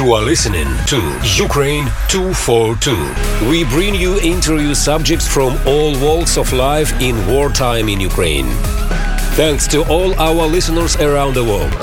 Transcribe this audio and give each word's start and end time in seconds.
You 0.00 0.14
are 0.14 0.22
listening 0.22 0.66
to 0.86 0.96
Ukraine 1.36 1.84
242. 2.08 3.50
We 3.50 3.64
bring 3.64 3.94
you 3.94 4.18
interview 4.20 4.72
subjects 4.72 5.28
from 5.28 5.58
all 5.66 5.92
walks 6.00 6.38
of 6.38 6.54
life 6.54 6.98
in 7.02 7.14
wartime 7.26 7.86
in 7.90 8.00
Ukraine. 8.00 8.46
Thanks 9.36 9.66
to 9.68 9.86
all 9.92 10.18
our 10.18 10.46
listeners 10.46 10.96
around 10.96 11.34
the 11.34 11.44
world. 11.44 11.74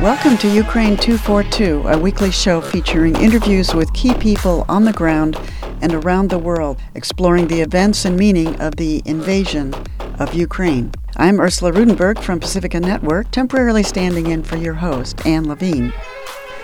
Welcome 0.00 0.38
to 0.38 0.48
Ukraine 0.48 0.96
242, 0.96 1.82
a 1.86 1.98
weekly 1.98 2.30
show 2.30 2.62
featuring 2.62 3.14
interviews 3.16 3.74
with 3.74 3.92
key 3.92 4.14
people 4.14 4.64
on 4.70 4.84
the 4.84 4.94
ground 4.94 5.38
and 5.82 5.92
around 5.92 6.30
the 6.30 6.38
world, 6.38 6.78
exploring 6.94 7.48
the 7.48 7.60
events 7.60 8.06
and 8.06 8.16
meaning 8.16 8.58
of 8.58 8.76
the 8.76 9.02
invasion 9.04 9.74
of 10.18 10.32
Ukraine. 10.32 10.92
I'm 11.18 11.40
Ursula 11.40 11.72
Rudenberg 11.72 12.20
from 12.22 12.40
Pacifica 12.40 12.78
Network, 12.78 13.30
temporarily 13.30 13.82
standing 13.82 14.26
in 14.26 14.42
for 14.42 14.58
your 14.58 14.74
host, 14.74 15.24
Anne 15.24 15.48
Levine. 15.48 15.94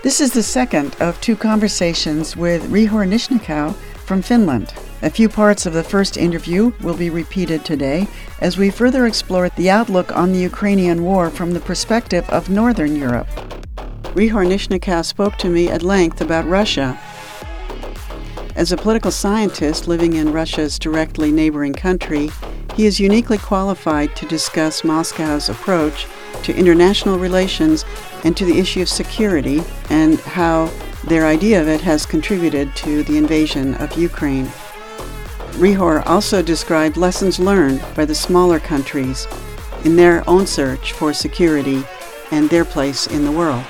This 0.02 0.20
is 0.20 0.34
the 0.34 0.42
second 0.42 0.94
of 1.00 1.18
two 1.22 1.36
conversations 1.36 2.36
with 2.36 2.70
Ryhor 2.70 3.06
Nizhnikau 3.06 3.74
from 4.04 4.20
Finland. 4.20 4.74
A 5.00 5.08
few 5.08 5.30
parts 5.30 5.64
of 5.64 5.72
the 5.72 5.82
first 5.82 6.18
interview 6.18 6.70
will 6.82 6.94
be 6.94 7.08
repeated 7.08 7.64
today 7.64 8.06
as 8.42 8.58
we 8.58 8.68
further 8.68 9.06
explore 9.06 9.48
the 9.48 9.70
outlook 9.70 10.14
on 10.14 10.32
the 10.32 10.40
Ukrainian 10.40 11.02
war 11.02 11.30
from 11.30 11.52
the 11.52 11.60
perspective 11.60 12.28
of 12.28 12.50
Northern 12.50 12.94
Europe. 12.94 13.28
Ryhor 14.14 14.44
Nizhnikau 14.44 15.02
spoke 15.02 15.38
to 15.38 15.48
me 15.48 15.70
at 15.70 15.82
length 15.82 16.20
about 16.20 16.46
Russia 16.46 17.00
as 18.54 18.70
a 18.70 18.76
political 18.76 19.10
scientist 19.10 19.88
living 19.88 20.12
in 20.12 20.30
Russia's 20.30 20.78
directly 20.78 21.32
neighboring 21.32 21.72
country, 21.72 22.30
he 22.74 22.86
is 22.86 23.00
uniquely 23.00 23.38
qualified 23.38 24.14
to 24.16 24.26
discuss 24.26 24.84
Moscow's 24.84 25.48
approach 25.48 26.06
to 26.42 26.54
international 26.54 27.18
relations 27.18 27.84
and 28.24 28.36
to 28.36 28.44
the 28.44 28.58
issue 28.58 28.82
of 28.82 28.88
security 28.88 29.62
and 29.90 30.18
how 30.20 30.70
their 31.04 31.26
idea 31.26 31.60
of 31.60 31.68
it 31.68 31.80
has 31.80 32.06
contributed 32.06 32.74
to 32.76 33.02
the 33.04 33.18
invasion 33.18 33.74
of 33.74 33.96
Ukraine. 33.98 34.50
Ryhor 35.56 36.02
also 36.06 36.40
described 36.40 36.96
lessons 36.96 37.38
learned 37.38 37.84
by 37.94 38.04
the 38.04 38.14
smaller 38.14 38.58
countries 38.58 39.26
in 39.84 39.96
their 39.96 40.28
own 40.28 40.46
search 40.46 40.92
for 40.92 41.12
security 41.12 41.84
and 42.30 42.48
their 42.48 42.64
place 42.64 43.06
in 43.06 43.24
the 43.24 43.32
world. 43.32 43.66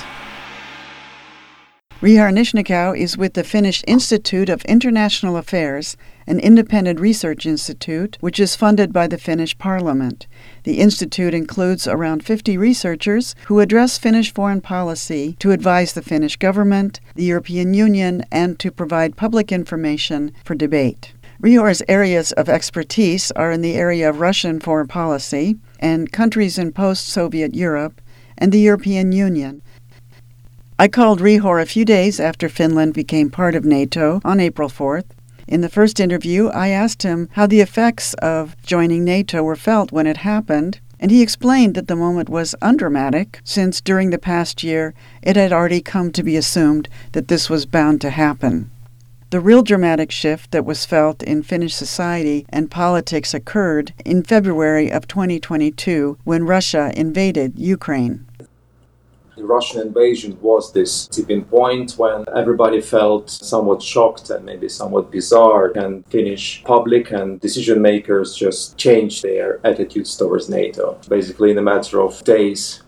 Ryhor 2.03 2.33
Nizhnikau 2.33 2.99
is 2.99 3.17
with 3.17 3.35
the 3.35 3.45
Finnish 3.45 3.85
Institute 3.87 4.49
of 4.49 4.65
International 4.65 5.37
Affairs, 5.37 5.97
an 6.27 6.41
independent 6.41 6.99
research 6.99 7.47
institute 7.47 8.19
which 8.19 8.41
is 8.41 8.57
funded 8.57 8.93
by 8.93 9.07
the 9.07 9.17
Finnish 9.17 9.57
Parliament. 9.57 10.27
The 10.65 10.81
institute 10.81 11.33
includes 11.33 11.87
around 11.87 12.25
50 12.25 12.59
researchers 12.59 13.37
who 13.47 13.61
address 13.61 13.99
Finnish 13.99 14.35
foreign 14.35 14.61
policy 14.61 15.37
to 15.39 15.53
advise 15.53 15.93
the 15.93 16.03
Finnish 16.03 16.35
government, 16.35 16.99
the 17.15 17.23
European 17.23 17.73
Union, 17.73 18.25
and 18.33 18.59
to 18.59 18.73
provide 18.73 19.15
public 19.15 19.53
information 19.53 20.33
for 20.45 20.57
debate. 20.57 21.13
Ryhor's 21.39 21.83
areas 21.87 22.33
of 22.33 22.49
expertise 22.49 23.31
are 23.37 23.53
in 23.53 23.61
the 23.61 23.77
area 23.77 24.11
of 24.11 24.19
Russian 24.19 24.59
foreign 24.59 24.89
policy 24.89 25.55
and 25.79 26.11
countries 26.11 26.59
in 26.59 26.73
post 26.73 27.07
Soviet 27.07 27.55
Europe 27.55 28.01
and 28.39 28.51
the 28.51 28.59
European 28.59 29.13
Union. 29.13 29.63
I 30.83 30.89
called 30.89 31.21
Ryhor 31.21 31.61
a 31.61 31.65
few 31.65 31.85
days 31.85 32.19
after 32.19 32.49
Finland 32.49 32.93
became 32.93 33.31
part 33.31 33.55
of 33.55 33.65
NATO 33.65 34.21
on 34.25 34.41
April 34.41 34.69
4th. 34.69 35.05
In 35.47 35.61
the 35.61 35.69
first 35.69 36.01
interview, 36.01 36.49
I 36.49 36.71
asked 36.71 37.05
him 37.05 37.29
how 37.35 37.47
the 37.47 37.61
effects 37.61 38.15
of 38.15 38.61
joining 38.63 39.05
NATO 39.05 39.45
were 39.45 39.55
felt 39.55 39.93
when 39.93 40.09
it 40.09 40.17
happened, 40.17 40.81
and 40.99 41.13
he 41.13 41.23
explained 41.23 41.77
that 41.77 41.87
the 41.87 41.95
moment 41.95 42.29
was 42.29 42.57
undramatic, 42.61 43.41
since 43.45 43.81
during 43.81 44.11
the 44.11 44.19
past 44.19 44.65
year 44.65 44.93
it 45.23 45.37
had 45.37 45.53
already 45.53 45.81
come 45.81 46.11
to 46.11 46.23
be 46.25 46.35
assumed 46.35 46.89
that 47.13 47.29
this 47.29 47.49
was 47.49 47.65
bound 47.65 48.01
to 48.01 48.11
happen. 48.11 48.69
The 49.31 49.39
real 49.39 49.63
dramatic 49.63 50.11
shift 50.11 50.51
that 50.51 50.65
was 50.65 50.85
felt 50.85 51.23
in 51.23 51.45
Finnish 51.45 51.75
society 51.75 52.45
and 52.49 52.73
politics 52.73 53.33
occurred 53.33 53.95
in 54.05 54.25
February 54.25 54.91
of 54.91 55.07
2022 55.07 56.19
when 56.25 56.45
Russia 56.45 56.93
invaded 56.97 57.57
Ukraine. 57.57 58.27
The 59.35 59.47
Russian 59.47 59.81
invasion 59.81 60.39
was 60.43 60.73
this 60.73 61.07
tipping 61.07 61.45
point 61.45 61.93
when 61.93 62.27
everybody 62.37 62.83
felt 62.83 63.31
somewhat 63.31 63.83
shocked 63.83 64.29
and 64.29 64.45
maybe 64.45 64.69
somewhat 64.69 65.11
bizarre, 65.11 65.73
and 65.75 66.05
Finnish 66.09 66.63
public 66.65 67.11
and 67.13 67.41
decision 67.41 67.81
makers 67.81 68.37
just 68.37 68.77
changed 68.77 69.23
their 69.23 69.59
attitudes 69.65 70.15
towards 70.19 70.51
NATO, 70.51 70.99
basically 71.09 71.51
in 71.51 71.57
a 71.57 71.63
matter 71.63 72.03
of 72.03 72.23
days. 72.25 72.83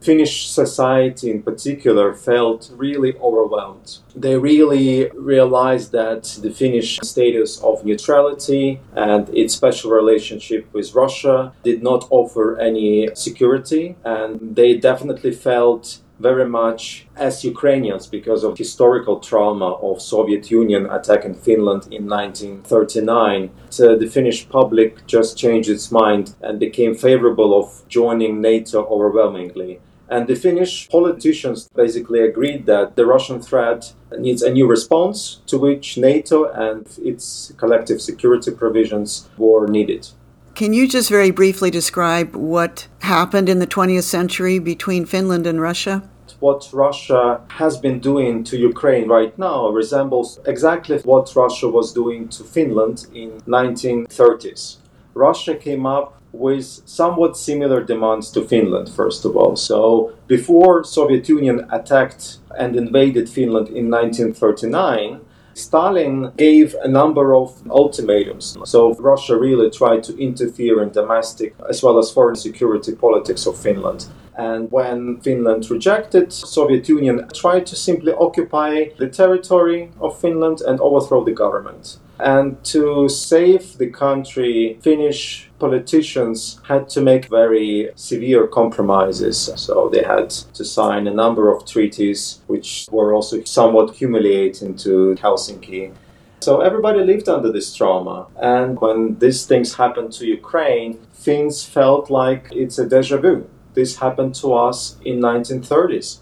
Finnish 0.00 0.48
society 0.48 1.30
in 1.30 1.42
particular 1.42 2.14
felt 2.14 2.70
really 2.76 3.16
overwhelmed. 3.18 3.98
They 4.14 4.36
really 4.36 5.10
realized 5.10 5.90
that 5.92 6.38
the 6.40 6.50
Finnish 6.50 6.98
status 7.02 7.60
of 7.62 7.84
neutrality 7.84 8.80
and 8.94 9.28
its 9.30 9.54
special 9.54 9.90
relationship 9.90 10.72
with 10.72 10.94
Russia 10.94 11.52
did 11.64 11.82
not 11.82 12.06
offer 12.10 12.58
any 12.60 13.08
security, 13.14 13.96
and 14.04 14.56
they 14.56 14.76
definitely 14.76 15.32
felt 15.32 15.98
very 16.20 16.48
much 16.48 17.06
as 17.16 17.44
Ukrainians 17.44 18.06
because 18.06 18.42
of 18.44 18.58
historical 18.58 19.20
trauma 19.20 19.72
of 19.74 20.02
Soviet 20.02 20.50
Union 20.50 20.86
attacking 20.90 21.34
Finland 21.34 21.86
in 21.92 22.08
1939. 22.08 23.50
So 23.70 23.96
the 23.96 24.06
Finnish 24.06 24.48
public 24.48 25.06
just 25.06 25.38
changed 25.38 25.70
its 25.70 25.92
mind 25.92 26.34
and 26.40 26.58
became 26.58 26.94
favorable 26.94 27.58
of 27.58 27.84
joining 27.88 28.40
NATO 28.40 28.84
overwhelmingly. 28.86 29.80
And 30.10 30.26
the 30.26 30.34
Finnish 30.34 30.88
politicians 30.88 31.68
basically 31.74 32.20
agreed 32.20 32.66
that 32.66 32.96
the 32.96 33.04
Russian 33.04 33.40
threat 33.40 33.92
needs 34.18 34.42
a 34.42 34.50
new 34.50 34.66
response 34.66 35.40
to 35.46 35.58
which 35.58 35.98
NATO 35.98 36.50
and 36.50 36.86
its 37.02 37.52
collective 37.58 38.00
security 38.00 38.50
provisions 38.50 39.28
were 39.36 39.66
needed. 39.66 40.08
Can 40.54 40.72
you 40.72 40.88
just 40.88 41.08
very 41.10 41.30
briefly 41.30 41.70
describe 41.70 42.34
what 42.34 42.88
happened 43.00 43.48
in 43.48 43.58
the 43.58 43.66
20th 43.66 44.02
century 44.02 44.58
between 44.58 45.06
Finland 45.06 45.46
and 45.46 45.60
Russia? 45.60 46.02
What 46.40 46.68
Russia 46.72 47.40
has 47.48 47.76
been 47.76 48.00
doing 48.00 48.44
to 48.44 48.56
Ukraine 48.56 49.08
right 49.08 49.36
now 49.38 49.68
resembles 49.68 50.40
exactly 50.46 50.98
what 50.98 51.34
Russia 51.36 51.68
was 51.68 51.92
doing 51.92 52.28
to 52.30 52.44
Finland 52.44 53.06
in 53.14 53.40
1930s. 53.42 54.76
Russia 55.14 55.54
came 55.54 55.84
up 55.86 56.17
with 56.32 56.82
somewhat 56.84 57.36
similar 57.36 57.82
demands 57.82 58.30
to 58.32 58.44
Finland, 58.44 58.90
first 58.90 59.24
of 59.24 59.36
all. 59.36 59.56
So 59.56 60.12
before 60.26 60.84
Soviet 60.84 61.28
Union 61.28 61.66
attacked 61.70 62.38
and 62.58 62.76
invaded 62.76 63.28
Finland 63.28 63.68
in 63.68 63.90
1939, 63.90 65.20
Stalin 65.54 66.30
gave 66.36 66.76
a 66.82 66.88
number 66.88 67.34
of 67.34 67.60
ultimatums. 67.68 68.56
So 68.64 68.94
Russia 68.94 69.36
really 69.36 69.70
tried 69.70 70.04
to 70.04 70.16
interfere 70.16 70.82
in 70.82 70.90
domestic 70.90 71.54
as 71.68 71.82
well 71.82 71.98
as 71.98 72.12
foreign 72.12 72.36
security 72.36 72.94
politics 72.94 73.46
of 73.46 73.58
Finland. 73.58 74.06
And 74.36 74.70
when 74.70 75.20
Finland 75.20 75.68
rejected, 75.68 76.32
Soviet 76.32 76.88
Union 76.88 77.26
tried 77.34 77.66
to 77.66 77.74
simply 77.74 78.12
occupy 78.12 78.90
the 78.96 79.08
territory 79.08 79.90
of 80.00 80.20
Finland 80.20 80.60
and 80.60 80.80
overthrow 80.80 81.24
the 81.24 81.32
government. 81.32 81.98
And 82.20 82.62
to 82.72 83.08
save 83.08 83.78
the 83.78 83.90
country, 83.90 84.78
Finnish 84.80 85.47
politicians 85.58 86.60
had 86.68 86.88
to 86.90 87.00
make 87.00 87.26
very 87.26 87.90
severe 87.94 88.46
compromises. 88.46 89.50
So 89.56 89.88
they 89.92 90.02
had 90.02 90.30
to 90.30 90.64
sign 90.64 91.06
a 91.06 91.14
number 91.14 91.52
of 91.52 91.66
treaties, 91.66 92.40
which 92.46 92.86
were 92.90 93.12
also 93.14 93.42
somewhat 93.44 93.94
humiliating 93.94 94.76
to 94.76 95.16
Helsinki. 95.20 95.92
So 96.40 96.60
everybody 96.60 97.00
lived 97.04 97.28
under 97.28 97.50
this 97.50 97.74
trauma. 97.74 98.26
And 98.40 98.80
when 98.80 99.18
these 99.18 99.46
things 99.46 99.74
happened 99.74 100.12
to 100.14 100.26
Ukraine, 100.26 100.98
Finns 101.12 101.64
felt 101.64 102.10
like 102.10 102.48
it's 102.52 102.78
a 102.78 102.88
deja 102.88 103.18
vu. 103.18 103.48
This 103.74 103.96
happened 103.96 104.34
to 104.36 104.54
us 104.54 104.96
in 105.04 105.18
1930s. 105.20 106.18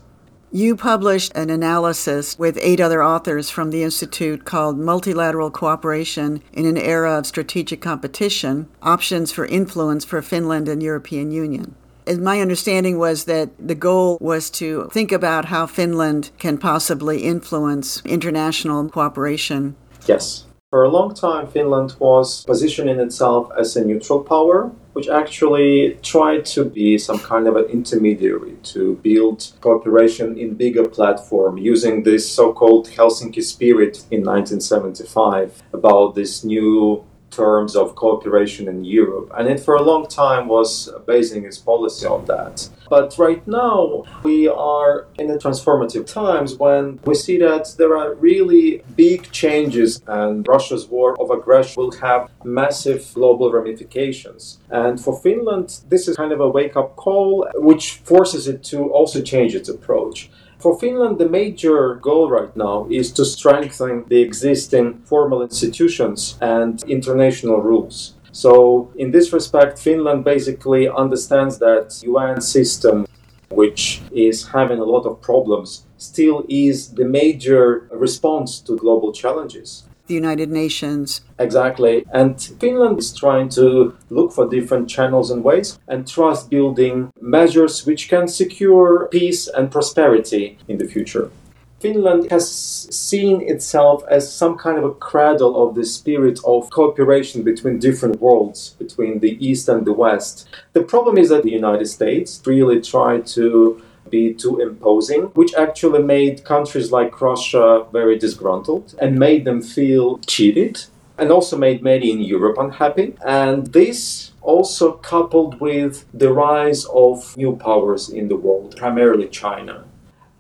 You 0.53 0.77
published 0.77 1.33
an 1.35 1.51
analysis 1.51 2.39
with 2.39 2.57
eight 2.63 2.81
other 2.81 3.03
authors 3.03 3.51
from 3.51 3.71
the 3.71 3.83
Institute 3.83 4.45
called 4.45 4.79
Multilateral 4.79 5.51
Cooperation 5.51 6.41
in 6.53 6.67
an 6.67 6.79
Era 6.79 7.19
of 7.19 7.27
Strategic 7.27 7.81
Competition 7.81 8.69
Options 8.81 9.33
for 9.33 9.45
Influence 9.45 10.05
for 10.05 10.23
Finland 10.23 10.69
and 10.69 10.81
European 10.81 11.33
Union. 11.33 11.75
And 12.07 12.23
my 12.23 12.41
understanding 12.41 12.97
was 12.97 13.25
that 13.25 13.51
the 13.59 13.75
goal 13.75 14.19
was 14.21 14.49
to 14.51 14.89
think 14.93 15.11
about 15.11 15.47
how 15.47 15.67
Finland 15.67 16.31
can 16.39 16.59
possibly 16.59 17.25
influence 17.25 18.01
international 18.05 18.89
cooperation. 18.89 19.75
Yes. 20.07 20.45
For 20.71 20.85
a 20.85 20.89
long 20.89 21.13
time, 21.13 21.49
Finland 21.49 21.97
was 21.99 22.45
positioning 22.45 23.01
itself 23.01 23.51
as 23.59 23.77
a 23.77 23.85
neutral 23.85 24.23
power 24.23 24.71
which 24.97 25.11
actually 25.11 25.99
tried 26.03 26.43
to 26.43 26.65
be 26.65 26.97
some 26.97 27.19
kind 27.19 27.47
of 27.47 27.55
an 27.55 27.67
intermediary 27.67 28.57
to 28.63 28.95
build 29.03 29.53
cooperation 29.61 30.39
in 30.39 30.55
bigger 30.55 30.89
platform 30.89 31.59
using 31.59 32.03
this 32.03 32.25
so-called 32.33 32.89
Helsinki 32.89 33.43
spirit 33.43 33.99
in 34.11 34.25
1975 34.25 35.63
about 35.75 36.15
this 36.15 36.45
new 36.45 37.05
terms 37.37 37.77
of 37.77 37.95
cooperation 37.95 38.69
in 38.69 38.85
Europe, 38.85 39.29
and 39.37 39.49
it 39.49 39.61
for 39.61 39.75
a 39.75 39.83
long 39.83 40.07
time 40.07 40.49
was 40.49 40.91
basing 41.07 41.45
its 41.45 41.59
policy 41.59 42.07
on 42.07 42.25
that. 42.27 42.69
But 42.89 43.19
right 43.19 43.45
now, 43.47 44.05
we 44.23 44.49
are 44.49 45.07
in 45.19 45.31
a 45.31 45.39
transformative 45.45 46.07
times 46.07 46.55
when 46.65 47.01
we 47.05 47.15
see 47.15 47.39
that 47.39 47.75
there 47.79 47.97
are 47.97 48.15
really 48.15 48.83
big 48.97 49.21
changes, 49.33 50.03
and 50.07 50.47
Russia's 50.47 50.87
war 50.87 51.17
of 51.21 51.31
aggression 51.31 51.75
will 51.81 51.93
have 52.07 52.31
massive 52.45 53.01
global 53.15 53.49
ramifications. 53.53 54.59
And 54.71 55.01
for 55.05 55.15
Finland, 55.21 55.81
this 55.89 56.09
is 56.09 56.17
kind 56.17 56.33
of 56.33 56.41
a 56.41 56.49
wake 56.49 56.77
up 56.77 56.97
call, 56.97 57.49
which 57.57 57.87
forces 58.13 58.49
it 58.49 58.63
to 58.71 58.79
also 58.99 59.21
change 59.21 59.55
its 59.55 59.69
approach. 59.69 60.31
For 60.59 60.79
Finland, 60.79 61.19
the 61.19 61.29
major 61.29 61.97
goal 61.97 62.31
right 62.31 62.55
now 62.57 62.87
is 62.91 63.13
to 63.13 63.25
strengthen 63.25 64.05
the 64.09 64.23
existing 64.23 65.03
formal 65.05 65.43
institutions 65.43 66.39
and 66.41 66.83
international 66.85 67.61
rules. 67.61 68.15
So, 68.33 68.91
in 68.97 69.11
this 69.11 69.33
respect, 69.33 69.79
Finland 69.79 70.25
basically 70.25 70.89
understands 70.89 71.59
that 71.59 72.03
UN 72.03 72.41
system, 72.41 73.07
which 73.51 74.03
is 74.13 74.49
having 74.49 74.79
a 74.79 74.85
lot 74.85 75.07
of 75.07 75.21
problems, 75.21 75.87
still 75.99 76.45
is 76.49 76.89
the 76.95 77.05
major 77.05 77.89
response 77.91 78.61
to 78.61 78.77
global 78.77 79.13
challenges 79.13 79.85
the 80.07 80.15
United 80.15 80.51
Nations. 80.51 81.21
Exactly. 81.39 82.05
And 82.13 82.41
Finland 82.61 82.99
is 82.99 83.13
trying 83.13 83.49
to 83.51 83.97
look 84.11 84.33
for 84.33 84.49
different 84.49 84.89
channels 84.89 85.31
and 85.31 85.43
ways 85.45 85.79
and 85.89 86.07
trust 86.07 86.51
building 86.51 87.11
measures 87.21 87.85
which 87.87 88.09
can 88.09 88.29
secure 88.29 89.09
peace 89.11 89.49
and 89.49 89.71
prosperity 89.71 90.59
in 90.69 90.79
the 90.79 90.87
future. 90.87 91.31
Finland 91.79 92.31
has 92.31 92.51
seen 92.51 93.43
itself 93.43 94.03
as 94.09 94.33
some 94.33 94.57
kind 94.57 94.79
of 94.79 94.85
a 94.85 94.95
cradle 94.95 95.63
of 95.63 95.75
the 95.75 95.85
spirit 95.85 96.41
of 96.45 96.71
cooperation 96.71 97.43
between 97.43 97.79
different 97.79 98.19
worlds, 98.21 98.75
between 98.79 99.21
the 99.21 99.37
East 99.47 99.69
and 99.69 99.87
the 99.87 99.93
West. 99.93 100.49
The 100.73 100.83
problem 100.83 101.19
is 101.19 101.29
that 101.29 101.43
the 101.43 101.51
United 101.51 101.87
States 101.87 102.41
really 102.47 102.81
tried 102.81 103.27
to 103.39 103.83
be 104.11 104.35
too 104.35 104.59
imposing, 104.61 105.23
which 105.35 105.55
actually 105.55 106.03
made 106.03 106.45
countries 106.45 106.93
like 106.93 107.21
Russia 107.21 107.87
very 107.93 108.19
disgruntled 108.19 108.95
and 109.01 109.19
made 109.19 109.45
them 109.45 109.63
feel 109.63 110.19
cheated 110.27 110.85
and 111.19 111.31
also 111.31 111.57
made 111.57 111.83
many 111.83 112.11
in 112.11 112.21
Europe 112.21 112.59
unhappy. 112.59 113.15
And 113.25 113.67
this 113.69 114.33
also 114.43 114.93
coupled 114.93 115.61
with 115.61 116.05
the 116.13 116.33
rise 116.33 116.85
of 116.87 117.37
new 117.37 117.57
powers 117.57 118.09
in 118.09 118.29
the 118.29 118.37
world, 118.37 118.77
primarily 118.77 119.29
China. 119.29 119.85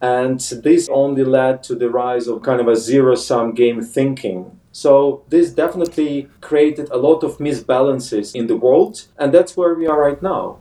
And 0.01 0.39
this 0.41 0.89
only 0.91 1.25
led 1.25 1.63
to 1.65 1.75
the 1.75 1.89
rise 1.89 2.29
of 2.29 2.43
kind 2.43 2.61
of 2.61 2.69
a 2.69 2.77
zero 2.77 3.15
sum 3.15 3.55
game 3.55 3.83
thinking. 3.83 4.59
So, 4.71 5.23
this 5.31 5.51
definitely 5.53 6.29
created 6.43 6.91
a 6.91 6.99
lot 6.99 7.25
of 7.25 7.39
misbalances 7.39 8.35
in 8.35 8.47
the 8.47 8.57
world, 8.57 9.07
and 9.19 9.33
that's 9.33 9.57
where 9.57 9.75
we 9.75 9.87
are 9.87 9.99
right 9.99 10.23
now. 10.23 10.59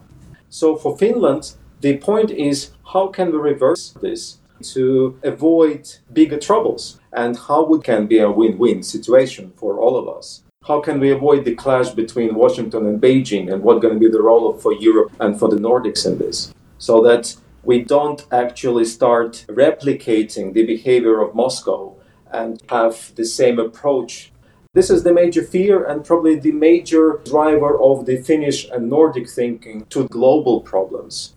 So, 0.49 0.77
for 0.77 0.97
Finland, 0.97 1.55
the 1.85 1.97
point 1.97 2.31
is 2.31 2.71
how 2.93 3.05
can 3.09 3.31
we 3.31 3.37
reverse 3.37 3.91
this 4.01 4.39
to 4.73 5.19
avoid 5.21 5.81
bigger 6.11 6.39
troubles? 6.39 6.99
And 7.13 7.37
how 7.37 7.63
would 7.65 7.83
can 7.83 8.07
be 8.07 8.17
a 8.17 8.31
win-win 8.31 8.81
situation 8.81 9.53
for 9.55 9.77
all 9.79 9.95
of 9.95 10.07
us? 10.17 10.41
How 10.67 10.81
can 10.81 10.99
we 10.99 11.11
avoid 11.11 11.45
the 11.45 11.53
clash 11.53 11.91
between 11.91 12.33
Washington 12.33 12.87
and 12.87 12.99
Beijing 12.99 13.53
and 13.53 13.61
what's 13.61 13.83
going 13.83 13.93
to 13.93 13.99
be 13.99 14.09
the 14.09 14.23
role 14.23 14.51
for 14.57 14.73
Europe 14.73 15.11
and 15.19 15.37
for 15.37 15.47
the 15.47 15.57
Nordics 15.57 16.07
in 16.07 16.17
this? 16.17 16.51
So 16.79 17.03
that 17.03 17.35
we 17.63 17.83
don't 17.83 18.25
actually 18.31 18.85
start 18.85 19.45
replicating 19.47 20.53
the 20.53 20.65
behavior 20.65 21.21
of 21.21 21.35
Moscow 21.35 21.95
and 22.31 22.59
have 22.69 23.13
the 23.13 23.25
same 23.25 23.59
approach. 23.59 24.31
This 24.73 24.89
is 24.89 25.03
the 25.03 25.13
major 25.13 25.43
fear 25.43 25.85
and 25.85 26.03
probably 26.03 26.35
the 26.39 26.51
major 26.51 27.21
driver 27.25 27.79
of 27.79 28.07
the 28.07 28.17
Finnish 28.17 28.67
and 28.71 28.89
Nordic 28.89 29.29
thinking 29.29 29.85
to 29.91 30.07
global 30.07 30.61
problems 30.61 31.34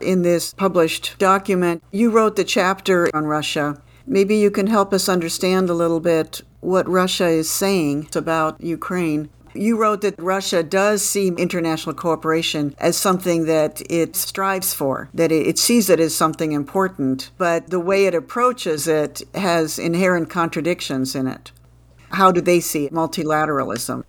in 0.00 0.22
this 0.22 0.54
published 0.54 1.14
document, 1.18 1.82
you 1.90 2.10
wrote 2.10 2.36
the 2.36 2.44
chapter 2.44 3.08
on 3.14 3.26
Russia. 3.26 3.80
Maybe 4.06 4.36
you 4.36 4.50
can 4.50 4.68
help 4.68 4.92
us 4.92 5.08
understand 5.08 5.68
a 5.68 5.74
little 5.74 6.00
bit 6.00 6.42
what 6.60 6.88
Russia 6.88 7.26
is 7.26 7.50
saying 7.50 8.08
about 8.14 8.60
Ukraine. 8.60 9.28
You 9.54 9.80
wrote 9.80 10.02
that 10.02 10.20
Russia 10.20 10.62
does 10.62 11.02
see 11.02 11.28
international 11.28 11.94
cooperation 11.94 12.74
as 12.78 12.96
something 12.96 13.46
that 13.46 13.80
it 13.90 14.14
strives 14.14 14.74
for, 14.74 15.08
that 15.14 15.32
it 15.32 15.58
sees 15.58 15.88
it 15.88 15.98
as 15.98 16.14
something 16.14 16.52
important, 16.52 17.30
but 17.38 17.70
the 17.70 17.80
way 17.80 18.06
it 18.06 18.14
approaches 18.14 18.86
it 18.86 19.22
has 19.34 19.78
inherent 19.78 20.28
contradictions 20.28 21.14
in 21.14 21.26
it. 21.26 21.52
How 22.10 22.30
do 22.30 22.40
they 22.40 22.60
see 22.60 22.88
multilateralism? 22.90 24.04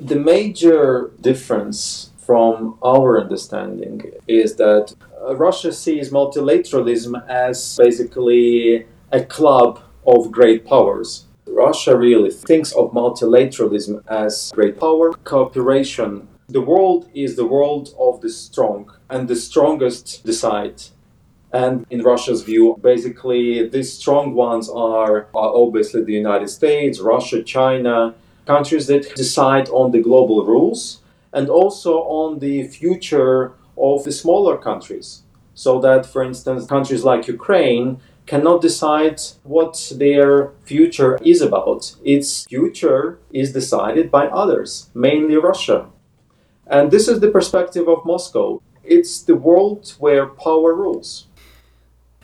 The 0.00 0.16
major 0.16 1.10
difference 1.20 2.10
from 2.28 2.78
our 2.82 3.18
understanding 3.18 4.02
is 4.26 4.56
that 4.56 4.94
uh, 5.26 5.34
Russia 5.34 5.72
sees 5.72 6.10
multilateralism 6.10 7.14
as 7.26 7.74
basically 7.78 8.84
a 9.10 9.22
club 9.24 9.80
of 10.06 10.30
great 10.30 10.66
powers. 10.66 11.24
Russia 11.46 11.96
really 11.96 12.30
thinks 12.30 12.70
of 12.72 12.92
multilateralism 12.92 14.06
as 14.08 14.52
great 14.54 14.78
power, 14.78 15.14
cooperation. 15.24 16.28
The 16.48 16.60
world 16.60 17.08
is 17.14 17.34
the 17.34 17.46
world 17.46 17.94
of 17.98 18.20
the 18.20 18.28
strong, 18.28 18.92
and 19.08 19.26
the 19.26 19.36
strongest 19.36 20.22
decide. 20.26 20.82
And 21.50 21.86
in 21.88 22.02
Russia's 22.02 22.42
view, 22.42 22.78
basically, 22.82 23.66
these 23.70 23.90
strong 23.94 24.34
ones 24.34 24.68
are, 24.68 25.28
are 25.34 25.52
obviously 25.64 26.04
the 26.04 26.20
United 26.24 26.50
States, 26.50 27.00
Russia, 27.00 27.42
China, 27.42 28.14
countries 28.44 28.86
that 28.88 29.14
decide 29.14 29.70
on 29.70 29.92
the 29.92 30.02
global 30.02 30.44
rules 30.44 31.00
and 31.32 31.48
also 31.48 31.98
on 32.02 32.38
the 32.38 32.66
future 32.68 33.52
of 33.76 34.04
the 34.04 34.12
smaller 34.12 34.56
countries. 34.56 35.22
So 35.54 35.80
that, 35.80 36.06
for 36.06 36.22
instance, 36.22 36.66
countries 36.66 37.04
like 37.04 37.28
Ukraine 37.28 38.00
cannot 38.26 38.60
decide 38.60 39.20
what 39.42 39.92
their 39.96 40.50
future 40.64 41.18
is 41.24 41.40
about. 41.40 41.96
Its 42.04 42.44
future 42.44 43.18
is 43.32 43.52
decided 43.52 44.10
by 44.10 44.26
others, 44.28 44.90
mainly 44.94 45.36
Russia. 45.36 45.86
And 46.66 46.90
this 46.90 47.08
is 47.08 47.20
the 47.20 47.30
perspective 47.30 47.88
of 47.88 48.04
Moscow. 48.04 48.60
It's 48.84 49.22
the 49.22 49.34
world 49.34 49.94
where 49.98 50.26
power 50.26 50.74
rules. 50.74 51.26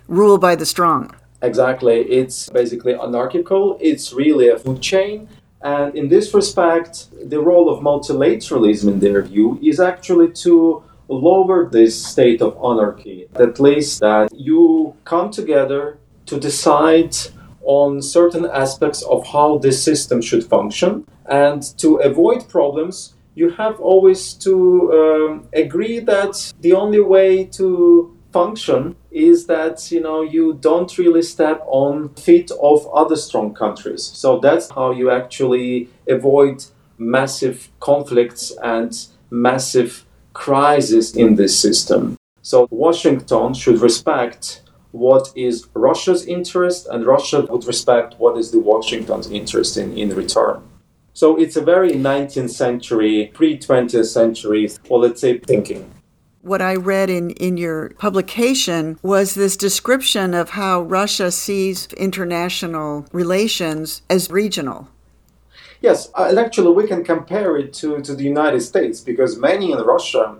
Rule 0.07 0.39
by 0.39 0.55
the 0.55 0.67
strong. 0.67 1.11
Exactly. 1.41 2.01
It's 2.03 2.49
basically 2.51 2.95
anarchical. 2.95 3.79
It's 3.81 4.13
really 4.13 4.49
a 4.49 4.59
food 4.59 4.81
chain. 4.81 5.29
And 5.65 5.95
in 5.97 6.09
this 6.09 6.35
respect, 6.35 7.09
the 7.31 7.41
role 7.41 7.71
of 7.71 7.83
multilateralism, 7.83 8.87
in 8.87 9.01
their 9.01 9.23
view, 9.23 9.59
is 9.63 9.81
actually 9.81 10.31
to 10.45 10.83
lower 11.09 11.71
this 11.71 11.95
state 12.07 12.43
of 12.43 12.57
anarchy. 12.63 13.29
At 13.37 13.59
least 13.59 14.01
that 14.01 14.29
you 14.35 14.95
come 15.05 15.31
together 15.31 15.99
to 16.27 16.39
decide 16.39 17.17
on 17.63 18.03
certain 18.03 18.45
aspects 18.45 19.03
of 19.03 19.27
how 19.27 19.57
this 19.57 19.83
system 19.83 20.21
should 20.21 20.45
function. 20.45 21.07
And 21.31 21.63
to 21.79 21.97
avoid 21.97 22.47
problems, 22.49 23.15
you 23.35 23.51
have 23.51 23.81
always 23.81 24.35
to 24.35 24.93
um, 24.93 25.49
agree 25.55 25.99
that 26.01 26.53
the 26.61 26.75
only 26.75 27.01
way 27.01 27.45
to 27.59 28.15
function 28.33 28.97
is 29.15 29.47
that 29.47 29.93
you 29.93 30.01
know 30.01 30.23
you 30.23 30.55
don't 30.61 30.99
really 30.99 31.23
step 31.23 31.63
on 31.67 32.09
feet 32.15 32.51
of 32.61 32.87
other 32.93 33.17
strong 33.17 33.55
countries. 33.55 34.03
So 34.03 34.41
that's 34.41 34.71
how 34.71 34.91
you 34.91 35.11
actually 35.11 35.89
avoid 36.09 36.65
massive 36.99 37.71
conflicts 37.81 38.53
and 38.63 38.93
massive 39.31 40.05
crises 40.33 41.17
in 41.17 41.37
this 41.37 41.59
system. 41.59 42.17
So 42.43 42.67
washington 42.71 43.55
should 43.55 43.81
respect 43.81 44.63
what 44.91 45.33
is 45.35 45.67
russia's 45.75 46.27
interest 46.27 46.87
and 46.89 47.05
russia 47.05 47.41
would 47.49 47.67
respect 47.67 48.15
what 48.19 48.37
is 48.39 48.53
the 48.53 48.61
washington's 48.61 49.31
interest 49.31 49.77
in, 49.77 49.97
in 49.97 50.15
return. 50.15 50.61
So 51.15 51.37
it's 51.37 51.57
a 51.57 51.63
very 51.63 51.93
19th 51.93 52.51
century 52.51 53.31
pre-20th 53.33 54.07
century 54.07 54.69
well 54.89 55.01
let's 55.01 55.21
say 55.21 55.39
thinking 55.39 55.89
what 56.45 56.61
I 56.61 56.75
read 56.75 57.09
in, 57.09 57.31
in 57.31 57.57
your 57.57 57.91
publication 57.99 58.99
was 59.03 59.35
this 59.35 59.57
description 59.57 60.35
of 60.35 60.51
how 60.51 60.83
Russia 60.83 61.31
sees 61.31 61.87
international 61.95 63.07
relations 63.13 64.03
as 64.11 64.31
regional. 64.31 64.89
Yes, 65.81 66.11
uh, 66.15 66.35
actually, 66.39 66.73
we 66.73 66.87
can 66.87 67.03
compare 67.03 67.57
it 67.57 67.73
to, 67.75 68.01
to 68.03 68.15
the 68.15 68.25
United 68.25 68.61
States 68.61 69.01
because 69.01 69.39
many 69.39 69.73
in 69.73 69.79
Russia 69.79 70.37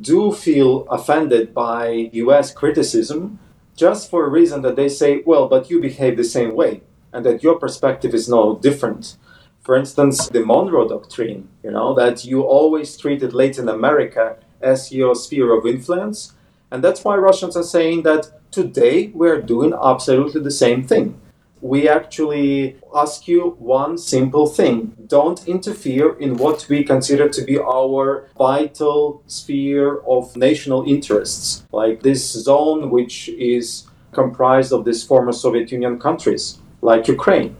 do 0.00 0.32
feel 0.32 0.86
offended 0.88 1.52
by 1.52 2.10
US 2.12 2.52
criticism 2.52 3.38
just 3.76 4.10
for 4.10 4.24
a 4.24 4.30
reason 4.30 4.62
that 4.62 4.76
they 4.76 4.88
say, 4.88 5.22
well, 5.26 5.48
but 5.48 5.70
you 5.70 5.80
behave 5.80 6.16
the 6.16 6.24
same 6.24 6.54
way 6.54 6.82
and 7.12 7.26
that 7.26 7.42
your 7.42 7.58
perspective 7.58 8.14
is 8.14 8.28
no 8.28 8.58
different. 8.58 9.16
For 9.60 9.76
instance, 9.76 10.28
the 10.28 10.44
Monroe 10.44 10.88
Doctrine, 10.88 11.48
you 11.62 11.70
know, 11.70 11.94
that 11.94 12.24
you 12.24 12.42
always 12.42 12.96
treated 12.96 13.32
Latin 13.32 13.68
America 13.68 14.36
as 14.62 14.92
your 14.92 15.14
sphere 15.14 15.56
of 15.56 15.66
influence. 15.66 16.32
And 16.70 16.82
that's 16.82 17.04
why 17.04 17.16
Russians 17.16 17.56
are 17.56 17.62
saying 17.62 18.02
that 18.04 18.50
today 18.50 19.08
we're 19.14 19.42
doing 19.42 19.72
absolutely 19.74 20.40
the 20.40 20.50
same 20.50 20.82
thing. 20.86 21.20
we 21.62 21.88
actually 21.88 22.76
ask 22.94 23.28
you 23.28 23.56
one 23.60 23.96
simple 23.96 24.48
thing 24.48 24.94
don't 25.06 25.46
interfere 25.46 26.18
in 26.18 26.36
what 26.36 26.66
we 26.68 26.82
consider 26.82 27.28
to 27.28 27.42
be 27.42 27.56
our 27.58 28.28
vital 28.36 29.22
sphere 29.28 30.00
of 30.00 30.36
national 30.36 30.82
interests, 30.84 31.64
like 31.72 32.02
this 32.02 32.32
zone 32.32 32.90
which 32.90 33.28
is 33.28 33.86
comprised 34.10 34.72
of 34.72 34.84
these 34.84 35.04
former 35.04 35.32
Soviet 35.32 35.70
Union 35.70 35.98
countries, 35.98 36.58
like 36.80 37.06
Ukraine. 37.06 37.56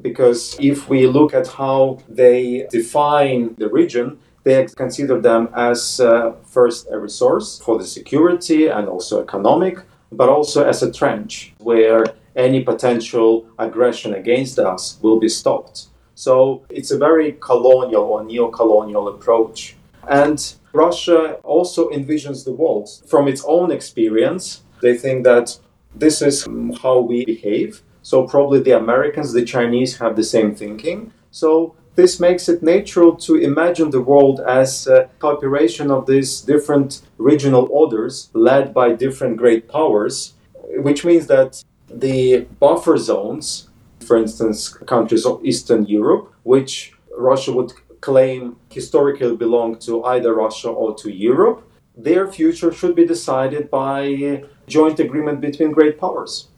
Because 0.00 0.56
if 0.58 0.88
we 0.88 1.06
look 1.06 1.34
at 1.34 1.46
how 1.46 1.98
they 2.08 2.66
define 2.70 3.54
the 3.58 3.68
region, 3.68 4.18
they 4.44 4.66
consider 4.76 5.20
them 5.20 5.48
as 5.56 6.00
uh, 6.00 6.32
first 6.44 6.86
a 6.90 6.98
resource 6.98 7.58
for 7.58 7.78
the 7.78 7.86
security 7.86 8.68
and 8.68 8.88
also 8.88 9.22
economic, 9.22 9.78
but 10.12 10.28
also 10.28 10.64
as 10.64 10.82
a 10.82 10.92
trench 10.92 11.54
where 11.58 12.04
any 12.36 12.62
potential 12.62 13.46
aggression 13.58 14.14
against 14.14 14.58
us 14.58 14.98
will 15.02 15.18
be 15.18 15.28
stopped. 15.28 15.86
So 16.14 16.64
it's 16.68 16.90
a 16.90 16.98
very 16.98 17.32
colonial 17.40 18.02
or 18.02 18.24
neo 18.24 18.48
colonial 18.48 19.08
approach. 19.08 19.76
And 20.08 20.38
Russia 20.72 21.34
also 21.42 21.88
envisions 21.90 22.44
the 22.44 22.52
world 22.52 22.88
from 23.06 23.28
its 23.28 23.42
own 23.46 23.72
experience. 23.72 24.62
They 24.82 24.96
think 24.96 25.24
that 25.24 25.58
this 25.94 26.20
is 26.20 26.46
how 26.82 27.00
we 27.00 27.24
behave. 27.24 27.82
So 28.02 28.26
probably 28.26 28.60
the 28.60 28.76
Americans, 28.76 29.32
the 29.32 29.44
Chinese 29.44 29.96
have 29.98 30.16
the 30.16 30.24
same 30.24 30.54
thinking. 30.54 31.12
So 31.30 31.74
this 31.94 32.18
makes 32.18 32.48
it 32.48 32.62
natural 32.62 33.14
to 33.16 33.36
imagine 33.36 33.90
the 33.90 34.00
world 34.00 34.40
as 34.40 34.86
a 34.86 35.08
cooperation 35.18 35.90
of 35.90 36.06
these 36.06 36.40
different 36.40 37.02
regional 37.18 37.68
orders 37.70 38.30
led 38.34 38.74
by 38.74 38.92
different 38.92 39.36
great 39.36 39.68
powers, 39.68 40.34
which 40.76 41.04
means 41.04 41.26
that 41.28 41.62
the 41.88 42.46
buffer 42.58 42.96
zones, 42.96 43.68
for 44.00 44.16
instance, 44.16 44.68
countries 44.68 45.24
of 45.24 45.44
Eastern 45.44 45.86
Europe, 45.86 46.32
which 46.42 46.92
Russia 47.16 47.52
would 47.52 47.72
claim 48.00 48.56
historically 48.70 49.36
belong 49.36 49.78
to 49.78 50.04
either 50.04 50.34
Russia 50.34 50.68
or 50.68 50.94
to 50.96 51.10
Europe, 51.10 51.62
their 51.96 52.26
future 52.26 52.72
should 52.72 52.94
be 52.96 53.06
decided 53.06 53.70
by 53.70 54.42
joint 54.66 54.98
agreement 54.98 55.40
between 55.40 55.70
great 55.70 55.98
powers. 55.98 56.48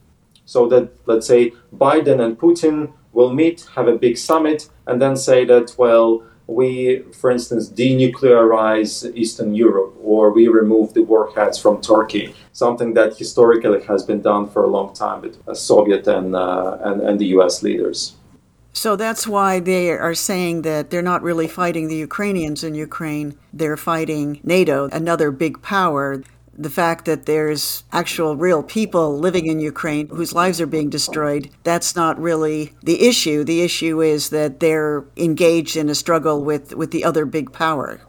So 0.47 0.67
that, 0.69 0.93
let's 1.07 1.27
say, 1.27 1.53
Biden 1.75 2.21
and 2.25 2.39
Putin 2.39 2.93
will 3.17 3.33
meet, 3.33 3.67
have 3.75 3.89
a 3.89 3.97
big 3.97 4.17
summit, 4.19 4.69
and 4.87 5.03
then 5.03 5.17
say 5.17 5.45
that, 5.47 5.75
well, 5.79 6.23
we, 6.47 7.03
for 7.21 7.31
instance, 7.31 7.69
denuclearize 7.69 8.93
Eastern 9.17 9.55
Europe 9.55 9.93
or 10.03 10.31
we 10.33 10.47
remove 10.47 10.95
the 10.95 11.03
warheads 11.03 11.59
from 11.59 11.81
Turkey, 11.81 12.35
something 12.53 12.95
that 12.95 13.17
historically 13.17 13.83
has 13.85 14.05
been 14.05 14.23
done 14.23 14.49
for 14.49 14.63
a 14.63 14.69
long 14.69 14.95
time 14.95 15.23
with 15.23 15.35
Soviet 15.57 16.07
and, 16.07 16.37
uh, 16.37 16.79
and, 16.83 17.01
and 17.01 17.19
the 17.19 17.27
US 17.39 17.63
leaders. 17.65 18.15
So 18.73 18.95
that's 18.95 19.27
why 19.27 19.59
they 19.59 19.91
are 19.91 20.15
saying 20.15 20.63
that 20.63 20.91
they're 20.91 21.11
not 21.15 21.23
really 21.23 21.49
fighting 21.49 21.89
the 21.89 21.97
Ukrainians 21.97 22.63
in 22.63 22.75
Ukraine, 22.75 23.35
they're 23.53 23.79
fighting 23.79 24.39
NATO, 24.45 24.89
another 24.93 25.31
big 25.31 25.63
power 25.63 26.23
the 26.59 26.71
fact 26.71 27.05
that 27.05 27.27
there's 27.27 27.85
actual 27.93 28.37
real 28.37 28.63
people 28.63 29.19
living 29.19 29.47
in 29.47 29.61
Ukraine 29.61 30.09
whose 30.09 30.33
lives 30.33 30.61
are 30.61 30.67
being 30.67 30.91
destroyed, 30.91 31.51
that's 31.65 31.95
not 31.95 32.19
really 32.19 32.73
the 32.83 33.07
issue. 33.07 33.45
The 33.45 33.63
issue 33.63 34.01
is 34.01 34.31
that 34.31 34.61
they're 34.61 35.05
engaged 35.17 35.77
in 35.77 35.89
a 35.89 35.95
struggle 35.95 36.43
with, 36.43 36.75
with 36.75 36.91
the 36.91 37.05
other 37.05 37.25
big 37.27 37.53
power. 37.53 38.01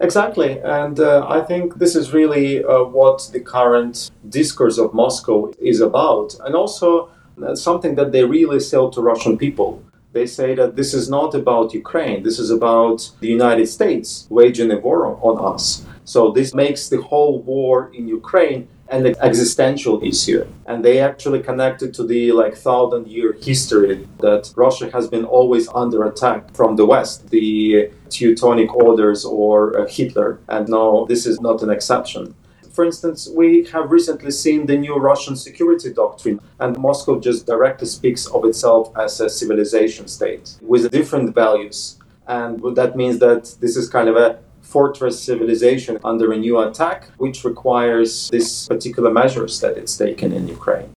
Exactly. 0.00 0.58
And 0.60 0.98
uh, 0.98 1.26
I 1.28 1.42
think 1.42 1.78
this 1.78 1.94
is 1.94 2.12
really 2.12 2.64
uh, 2.64 2.84
what 2.84 3.28
the 3.32 3.40
current 3.40 4.10
discourse 4.28 4.78
of 4.78 4.94
Moscow 4.94 5.52
is 5.60 5.80
about. 5.80 6.34
And 6.44 6.54
also 6.54 7.10
uh, 7.42 7.54
something 7.54 7.94
that 7.94 8.12
they 8.12 8.24
really 8.24 8.60
sell 8.60 8.90
to 8.90 9.00
Russian 9.00 9.38
people. 9.38 9.82
They 10.12 10.26
say 10.26 10.54
that 10.56 10.74
this 10.74 10.92
is 10.92 11.08
not 11.08 11.34
about 11.34 11.72
Ukraine, 11.72 12.24
this 12.24 12.38
is 12.38 12.50
about 12.50 13.10
the 13.20 13.28
United 13.28 13.66
States 13.66 14.26
waging 14.28 14.72
a 14.72 14.78
war 14.78 15.16
on 15.22 15.54
us. 15.54 15.84
So 16.14 16.32
this 16.32 16.52
makes 16.54 16.88
the 16.88 17.00
whole 17.00 17.40
war 17.42 17.88
in 17.94 18.08
Ukraine 18.08 18.66
an 18.88 19.06
existential 19.28 20.02
issue. 20.02 20.44
And 20.66 20.84
they 20.84 20.98
actually 20.98 21.40
connected 21.40 21.94
to 21.94 22.02
the 22.04 22.32
like 22.32 22.56
thousand 22.56 23.06
year 23.06 23.30
history 23.48 24.08
that 24.18 24.52
Russia 24.56 24.90
has 24.90 25.06
been 25.06 25.24
always 25.24 25.68
under 25.82 26.00
attack 26.10 26.40
from 26.52 26.74
the 26.74 26.84
West, 26.84 27.30
the 27.30 27.92
Teutonic 28.08 28.74
orders 28.74 29.24
or 29.24 29.56
uh, 29.78 29.86
Hitler. 29.86 30.40
And 30.48 30.68
no, 30.68 31.06
this 31.06 31.26
is 31.26 31.40
not 31.40 31.62
an 31.62 31.70
exception. 31.70 32.34
For 32.72 32.84
instance, 32.84 33.28
we 33.42 33.48
have 33.72 33.92
recently 33.92 34.32
seen 34.32 34.66
the 34.66 34.78
new 34.84 34.96
Russian 34.96 35.36
security 35.36 35.92
doctrine, 35.92 36.40
and 36.58 36.76
Moscow 36.76 37.20
just 37.20 37.46
directly 37.46 37.86
speaks 37.86 38.26
of 38.26 38.44
itself 38.44 38.84
as 38.96 39.20
a 39.20 39.28
civilization 39.28 40.08
state 40.08 40.56
with 40.60 40.90
different 40.90 41.36
values. 41.36 41.98
And 42.26 42.60
that 42.76 42.96
means 42.96 43.18
that 43.20 43.42
this 43.60 43.76
is 43.76 43.88
kind 43.88 44.08
of 44.08 44.16
a 44.16 44.38
fortress 44.74 45.16
civilization 45.30 45.98
under 46.04 46.32
a 46.32 46.38
new 46.46 46.56
attack, 46.66 46.98
which 47.24 47.44
requires 47.44 48.30
these 48.30 48.68
particular 48.68 49.10
measures 49.20 49.60
that 49.62 49.76
it's 49.80 49.96
taken 49.96 50.32
in 50.32 50.46
Ukraine. 50.58 50.90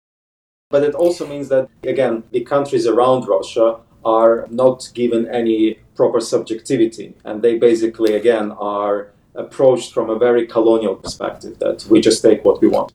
But 0.71 0.83
it 0.89 0.95
also 0.95 1.27
means 1.27 1.49
that, 1.49 1.69
again, 1.95 2.15
the 2.31 2.43
countries 2.55 2.87
around 2.87 3.21
Russia 3.37 3.69
are 4.05 4.47
not 4.51 4.79
given 4.95 5.23
any 5.41 5.79
proper 5.95 6.21
subjectivity. 6.21 7.09
And 7.25 7.43
they 7.45 7.55
basically, 7.59 8.15
again, 8.15 8.53
are 8.53 8.99
approached 9.35 9.93
from 9.95 10.11
a 10.11 10.19
very 10.19 10.47
colonial 10.47 10.95
perspective 10.95 11.59
that 11.59 11.87
we 11.91 12.01
just 12.01 12.23
take 12.23 12.45
what 12.45 12.61
we 12.61 12.69
want. 12.69 12.93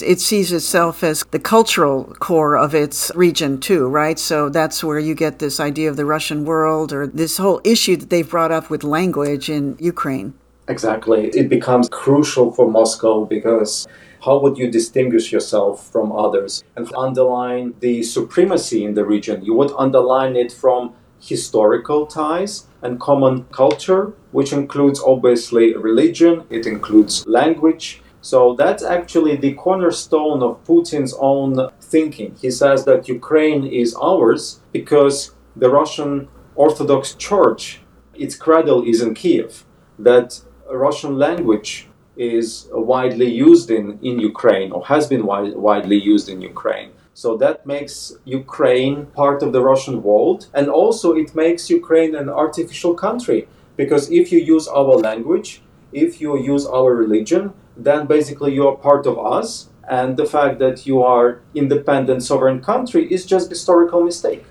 It 0.00 0.20
sees 0.20 0.52
itself 0.52 1.04
as 1.04 1.22
the 1.32 1.38
cultural 1.38 2.04
core 2.18 2.56
of 2.56 2.74
its 2.74 3.12
region, 3.14 3.60
too, 3.60 3.88
right? 3.88 4.18
So 4.18 4.48
that's 4.48 4.82
where 4.82 4.98
you 4.98 5.14
get 5.14 5.38
this 5.38 5.60
idea 5.60 5.90
of 5.90 5.96
the 5.96 6.06
Russian 6.06 6.44
world 6.46 6.92
or 6.92 7.06
this 7.06 7.36
whole 7.36 7.60
issue 7.62 7.96
that 7.96 8.08
they've 8.08 8.28
brought 8.28 8.52
up 8.52 8.70
with 8.70 8.84
language 8.84 9.50
in 9.50 9.76
Ukraine. 9.78 10.32
Exactly. 10.68 11.28
It 11.28 11.48
becomes 11.48 11.88
crucial 11.90 12.52
for 12.52 12.70
Moscow 12.70 13.26
because 13.26 13.86
how 14.24 14.38
would 14.38 14.56
you 14.56 14.70
distinguish 14.70 15.32
yourself 15.32 15.90
from 15.90 16.12
others 16.12 16.62
and 16.76 16.90
underline 16.96 17.74
the 17.80 18.02
supremacy 18.02 18.84
in 18.84 18.94
the 18.94 19.04
region? 19.04 19.44
You 19.44 19.54
would 19.54 19.72
underline 19.76 20.36
it 20.36 20.52
from 20.52 20.94
historical 21.20 22.06
ties 22.06 22.66
and 22.82 23.00
common 23.00 23.44
culture, 23.52 24.12
which 24.32 24.52
includes 24.52 25.00
obviously 25.00 25.74
religion, 25.76 26.44
it 26.50 26.66
includes 26.66 27.26
language, 27.26 28.01
so 28.22 28.54
that's 28.54 28.84
actually 28.84 29.34
the 29.34 29.52
cornerstone 29.54 30.44
of 30.44 30.62
Putin's 30.64 31.14
own 31.18 31.68
thinking. 31.80 32.36
He 32.40 32.52
says 32.52 32.84
that 32.84 33.08
Ukraine 33.08 33.66
is 33.66 33.96
ours 34.00 34.60
because 34.72 35.34
the 35.56 35.68
Russian 35.68 36.28
Orthodox 36.54 37.14
Church, 37.14 37.80
its 38.14 38.36
cradle 38.36 38.84
is 38.84 39.02
in 39.02 39.14
Kiev, 39.14 39.64
that 39.98 40.40
Russian 40.70 41.18
language 41.18 41.88
is 42.16 42.68
widely 42.70 43.30
used 43.30 43.70
in, 43.72 43.98
in 44.02 44.20
Ukraine 44.20 44.70
or 44.70 44.86
has 44.86 45.08
been 45.08 45.22
wi- 45.22 45.56
widely 45.56 45.96
used 45.96 46.28
in 46.28 46.40
Ukraine. 46.40 46.92
So 47.14 47.36
that 47.38 47.66
makes 47.66 48.12
Ukraine 48.24 49.06
part 49.06 49.42
of 49.42 49.52
the 49.52 49.62
Russian 49.62 50.00
world. 50.02 50.46
And 50.54 50.68
also, 50.68 51.12
it 51.14 51.34
makes 51.34 51.68
Ukraine 51.68 52.14
an 52.14 52.28
artificial 52.28 52.94
country 52.94 53.48
because 53.76 54.10
if 54.12 54.30
you 54.30 54.38
use 54.38 54.68
our 54.68 54.94
language, 55.10 55.60
if 55.92 56.20
you 56.20 56.38
use 56.38 56.64
our 56.66 56.94
religion, 56.94 57.52
then 57.76 58.06
basically 58.06 58.54
you 58.54 58.68
are 58.68 58.76
part 58.76 59.06
of 59.06 59.18
us. 59.18 59.68
And 59.88 60.16
the 60.16 60.26
fact 60.26 60.58
that 60.60 60.86
you 60.86 61.02
are 61.02 61.40
independent 61.54 62.22
sovereign 62.22 62.62
country 62.62 63.12
is 63.12 63.26
just 63.26 63.50
historical 63.50 64.02
mistake. 64.02 64.44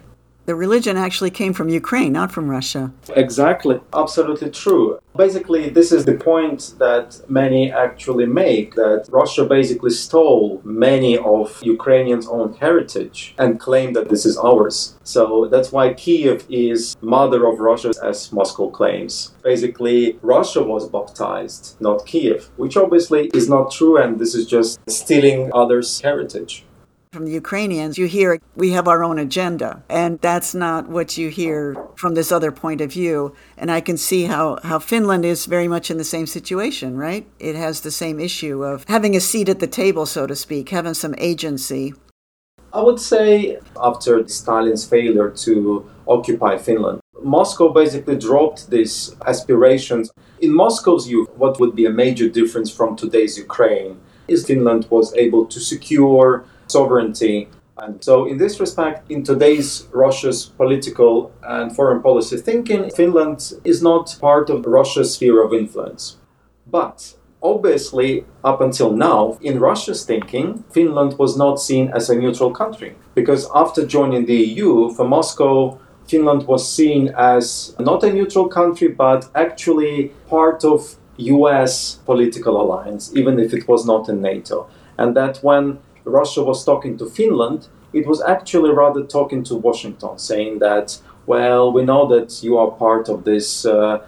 The 0.45 0.55
religion 0.55 0.97
actually 0.97 1.29
came 1.29 1.53
from 1.53 1.69
Ukraine, 1.69 2.13
not 2.13 2.31
from 2.31 2.49
Russia. 2.49 2.91
Exactly. 3.15 3.79
Absolutely 3.93 4.49
true. 4.49 4.99
Basically, 5.15 5.69
this 5.69 5.91
is 5.91 6.05
the 6.05 6.15
point 6.15 6.73
that 6.79 7.21
many 7.29 7.71
actually 7.71 8.25
make 8.25 8.73
that 8.75 9.05
Russia 9.09 9.45
basically 9.45 9.91
stole 9.91 10.61
many 10.63 11.17
of 11.17 11.61
Ukrainians' 11.63 12.27
own 12.27 12.53
heritage 12.53 13.35
and 13.37 13.59
claimed 13.59 13.95
that 13.97 14.09
this 14.09 14.25
is 14.25 14.37
ours. 14.37 14.97
So 15.03 15.47
that's 15.51 15.71
why 15.71 15.93
Kiev 15.93 16.45
is 16.49 16.95
mother 17.01 17.45
of 17.45 17.59
Russia, 17.59 17.91
as 18.01 18.31
Moscow 18.31 18.69
claims. 18.69 19.33
Basically, 19.43 20.17
Russia 20.21 20.63
was 20.63 20.89
baptized, 20.89 21.75
not 21.79 22.05
Kiev, 22.05 22.49
which 22.57 22.75
obviously 22.77 23.29
is 23.33 23.47
not 23.47 23.71
true, 23.71 23.97
and 23.97 24.17
this 24.17 24.33
is 24.33 24.47
just 24.47 24.79
stealing 24.89 25.51
others' 25.53 26.01
heritage. 26.01 26.65
From 27.11 27.25
the 27.25 27.33
Ukrainians, 27.33 27.97
you 27.97 28.05
hear 28.05 28.39
we 28.55 28.71
have 28.71 28.87
our 28.87 29.03
own 29.03 29.19
agenda, 29.19 29.83
and 29.89 30.17
that's 30.21 30.55
not 30.55 30.87
what 30.87 31.17
you 31.17 31.27
hear 31.27 31.75
from 31.97 32.13
this 32.13 32.31
other 32.31 32.53
point 32.53 32.79
of 32.79 32.93
view. 32.93 33.35
And 33.57 33.69
I 33.69 33.81
can 33.81 33.97
see 33.97 34.23
how, 34.23 34.59
how 34.63 34.79
Finland 34.79 35.25
is 35.25 35.45
very 35.45 35.67
much 35.67 35.91
in 35.91 35.97
the 35.97 36.05
same 36.05 36.25
situation, 36.25 36.95
right? 36.95 37.27
It 37.37 37.57
has 37.57 37.81
the 37.81 37.91
same 37.91 38.17
issue 38.17 38.63
of 38.63 38.85
having 38.87 39.13
a 39.17 39.19
seat 39.19 39.49
at 39.49 39.59
the 39.59 39.67
table, 39.67 40.05
so 40.05 40.25
to 40.25 40.37
speak, 40.37 40.69
having 40.69 40.93
some 40.93 41.13
agency. 41.17 41.93
I 42.71 42.81
would 42.81 43.01
say 43.01 43.59
after 43.75 44.25
Stalin's 44.29 44.85
failure 44.85 45.31
to 45.31 45.91
occupy 46.07 46.57
Finland, 46.59 47.01
Moscow 47.21 47.73
basically 47.73 48.15
dropped 48.15 48.69
these 48.69 49.13
aspirations. 49.27 50.11
In 50.39 50.53
Moscow's 50.53 51.07
view, 51.07 51.27
what 51.35 51.59
would 51.59 51.75
be 51.75 51.85
a 51.85 51.91
major 51.91 52.29
difference 52.29 52.71
from 52.71 52.95
today's 52.95 53.37
Ukraine 53.37 53.99
is 54.29 54.45
Finland 54.45 54.87
was 54.89 55.13
able 55.15 55.45
to 55.47 55.59
secure 55.59 56.45
sovereignty 56.71 57.47
And 57.81 58.03
so, 58.03 58.25
in 58.25 58.37
this 58.37 58.59
respect, 58.59 59.09
in 59.09 59.23
today's 59.23 59.87
Russia's 59.91 60.45
political 60.45 61.31
and 61.41 61.75
foreign 61.75 62.01
policy 62.01 62.37
thinking, 62.37 62.91
Finland 62.91 63.53
is 63.63 63.81
not 63.81 64.15
part 64.21 64.49
of 64.49 64.65
Russia's 64.65 65.15
sphere 65.15 65.43
of 65.43 65.51
influence. 65.53 66.17
But 66.67 67.15
obviously, 67.41 68.25
up 68.43 68.61
until 68.61 68.91
now, 68.93 69.39
in 69.41 69.59
Russia's 69.59 70.05
thinking, 70.05 70.63
Finland 70.71 71.17
was 71.17 71.35
not 71.37 71.59
seen 71.59 71.89
as 71.89 72.09
a 72.09 72.15
neutral 72.15 72.51
country. 72.51 72.95
Because 73.15 73.49
after 73.55 73.85
joining 73.85 74.25
the 74.25 74.35
EU, 74.35 74.91
for 74.91 75.07
Moscow, 75.07 75.79
Finland 76.05 76.45
was 76.45 76.71
seen 76.71 77.09
as 77.17 77.75
not 77.79 78.03
a 78.03 78.13
neutral 78.13 78.47
country, 78.47 78.89
but 78.89 79.27
actually 79.33 80.11
part 80.29 80.63
of 80.63 80.97
US 81.17 81.99
political 82.05 82.61
alliance, 82.61 83.11
even 83.15 83.39
if 83.39 83.53
it 83.53 83.67
was 83.67 83.85
not 83.85 84.07
in 84.07 84.21
NATO. 84.21 84.67
And 84.97 85.15
that 85.15 85.37
when 85.41 85.79
Russia 86.05 86.43
was 86.43 86.63
talking 86.65 86.97
to 86.97 87.05
Finland, 87.05 87.67
it 87.93 88.07
was 88.07 88.21
actually 88.21 88.71
rather 88.71 89.03
talking 89.03 89.43
to 89.43 89.55
Washington, 89.55 90.17
saying 90.17 90.59
that, 90.59 90.99
well, 91.25 91.71
we 91.71 91.83
know 91.83 92.07
that 92.07 92.43
you 92.43 92.57
are 92.57 92.71
part 92.71 93.09
of 93.09 93.23
this 93.23 93.65
uh, 93.65 93.99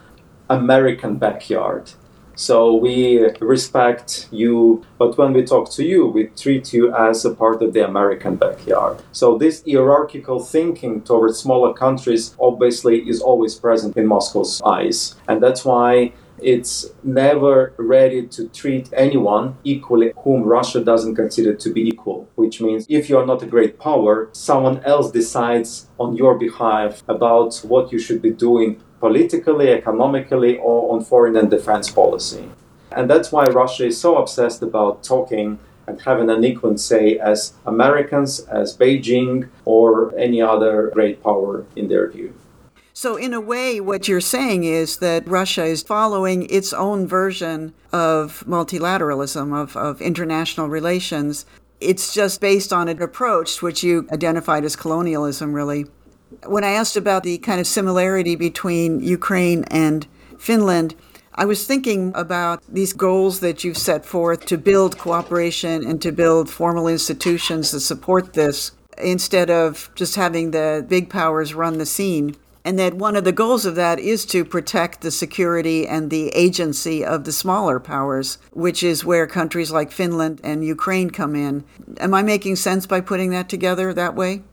American 0.50 1.18
backyard. 1.18 1.92
So 2.36 2.74
we 2.74 3.20
respect 3.40 4.28
you, 4.32 4.84
but 4.98 5.18
when 5.20 5.34
we 5.34 5.44
talk 5.44 5.70
to 5.72 5.84
you, 5.84 6.08
we 6.08 6.28
treat 6.28 6.74
you 6.74 6.94
as 6.96 7.26
a 7.26 7.36
part 7.36 7.62
of 7.62 7.74
the 7.74 7.86
American 7.86 8.38
backyard. 8.38 8.98
So 9.12 9.38
this 9.38 9.64
hierarchical 9.68 10.40
thinking 10.40 11.04
towards 11.04 11.38
smaller 11.38 11.74
countries 11.74 12.36
obviously 12.40 13.08
is 13.08 13.22
always 13.22 13.54
present 13.54 13.96
in 13.98 14.08
Moscow's 14.08 14.62
eyes. 14.66 15.16
And 15.28 15.44
that's 15.44 15.64
why 15.64 16.14
it's 16.44 16.92
never 17.04 17.74
ready 17.78 18.28
to 18.28 18.48
treat 18.50 18.90
anyone 18.94 19.58
equally 19.64 20.12
whom 20.18 20.44
Russia 20.44 20.84
doesn't 20.84 21.16
consider 21.16 21.54
to 21.54 21.70
be 21.74 21.82
equal, 21.88 22.28
which 22.36 22.62
means 22.62 22.86
if 22.90 23.10
you 23.10 23.18
are 23.18 23.26
not 23.26 23.44
a 23.44 23.48
great 23.48 23.80
power, 23.80 24.30
someone 24.34 24.84
else 24.84 25.12
decides 25.12 25.88
on 26.00 26.16
your 26.16 26.38
behalf 26.38 27.04
about 27.08 27.56
what 27.60 27.92
you 27.92 28.00
should 28.00 28.22
be 28.22 28.32
doing 28.32 28.82
politically, 29.00 29.70
economically, 29.70 30.58
or 30.58 30.94
on 30.94 31.04
foreign 31.04 31.36
and 31.36 31.50
defense 31.50 31.90
policy. 31.90 32.50
And 32.92 33.10
that's 33.10 33.32
why 33.32 33.46
Russia 33.46 33.88
is 33.88 34.00
so 34.00 34.18
obsessed 34.18 34.62
about 34.62 35.04
talking 35.04 35.60
and 35.88 36.00
having 36.02 36.30
an 36.30 36.44
equal 36.44 36.78
say 36.78 37.18
as 37.18 37.54
Americans, 37.66 38.40
as 38.42 38.78
Beijing, 38.78 39.50
or 39.66 40.18
any 40.18 40.42
other 40.42 40.90
great 40.94 41.22
power 41.22 41.66
in 41.76 41.88
their 41.88 42.10
view. 42.10 42.34
So, 42.96 43.16
in 43.16 43.34
a 43.34 43.42
way, 43.42 43.82
what 43.82 44.08
you're 44.08 44.22
saying 44.22 44.66
is 44.66 44.98
that 44.98 45.28
Russia 45.28 45.64
is 45.64 45.82
following 45.82 46.48
its 46.52 46.74
own 46.74 47.08
version 47.08 47.74
of 47.92 48.44
multilateralism, 48.48 49.52
of, 49.52 49.76
of 49.76 50.00
international 50.00 50.68
relations. 50.68 51.48
It's 51.82 52.14
just 52.14 52.40
based 52.40 52.72
on 52.72 52.88
an 52.88 53.02
approach 53.02 53.64
which 53.64 53.84
you 53.84 54.08
identified 54.12 54.64
as 54.64 54.76
colonialism, 54.76 55.54
really. 55.54 55.88
When 56.46 56.64
I 56.64 56.70
asked 56.70 56.96
about 56.96 57.24
the 57.24 57.40
kind 57.40 57.60
of 57.60 57.66
similarity 57.66 58.36
between 58.36 59.00
Ukraine 59.00 59.64
and 59.72 60.06
Finland, 60.38 60.94
I 61.34 61.46
was 61.46 61.66
thinking 61.66 62.12
about 62.14 62.62
these 62.70 62.94
goals 62.94 63.40
that 63.40 63.64
you've 63.64 63.78
set 63.78 64.06
forth 64.06 64.46
to 64.46 64.58
build 64.58 65.00
cooperation 65.00 65.84
and 65.84 66.00
to 66.04 66.12
build 66.12 66.48
formal 66.48 66.88
institutions 66.88 67.72
that 67.72 67.80
support 67.80 68.34
this 68.34 68.72
instead 69.00 69.50
of 69.50 69.90
just 69.96 70.16
having 70.16 70.52
the 70.52 70.86
big 70.88 71.10
powers 71.10 71.56
run 71.56 71.80
the 71.80 71.88
scene 71.88 72.36
and 72.66 72.80
that 72.80 72.94
one 72.94 73.16
of 73.16 73.24
the 73.24 73.32
goals 73.32 73.66
of 73.66 73.76
that 73.76 74.00
is 74.00 74.26
to 74.26 74.46
protect 74.46 75.02
the 75.02 75.12
security 75.12 75.88
and 75.88 76.10
the 76.10 76.30
agency 76.30 77.04
of 77.04 77.26
the 77.26 77.32
smaller 77.32 77.80
powers, 77.80 78.38
which 78.52 78.84
is 78.84 79.04
where 79.04 79.28
countries 79.28 79.72
like 79.72 79.92
Finland 79.92 80.40
and 80.44 80.66
Ukraine 80.66 81.10
come 81.10 81.36
in. 81.36 81.64
Am 81.98 82.14
I 82.14 82.22
making 82.24 82.56
sense 82.56 82.86
by 82.86 83.02
putting 83.02 83.32
that 83.32 83.50
together 83.50 83.94
that 83.94 84.16
way? 84.16 84.44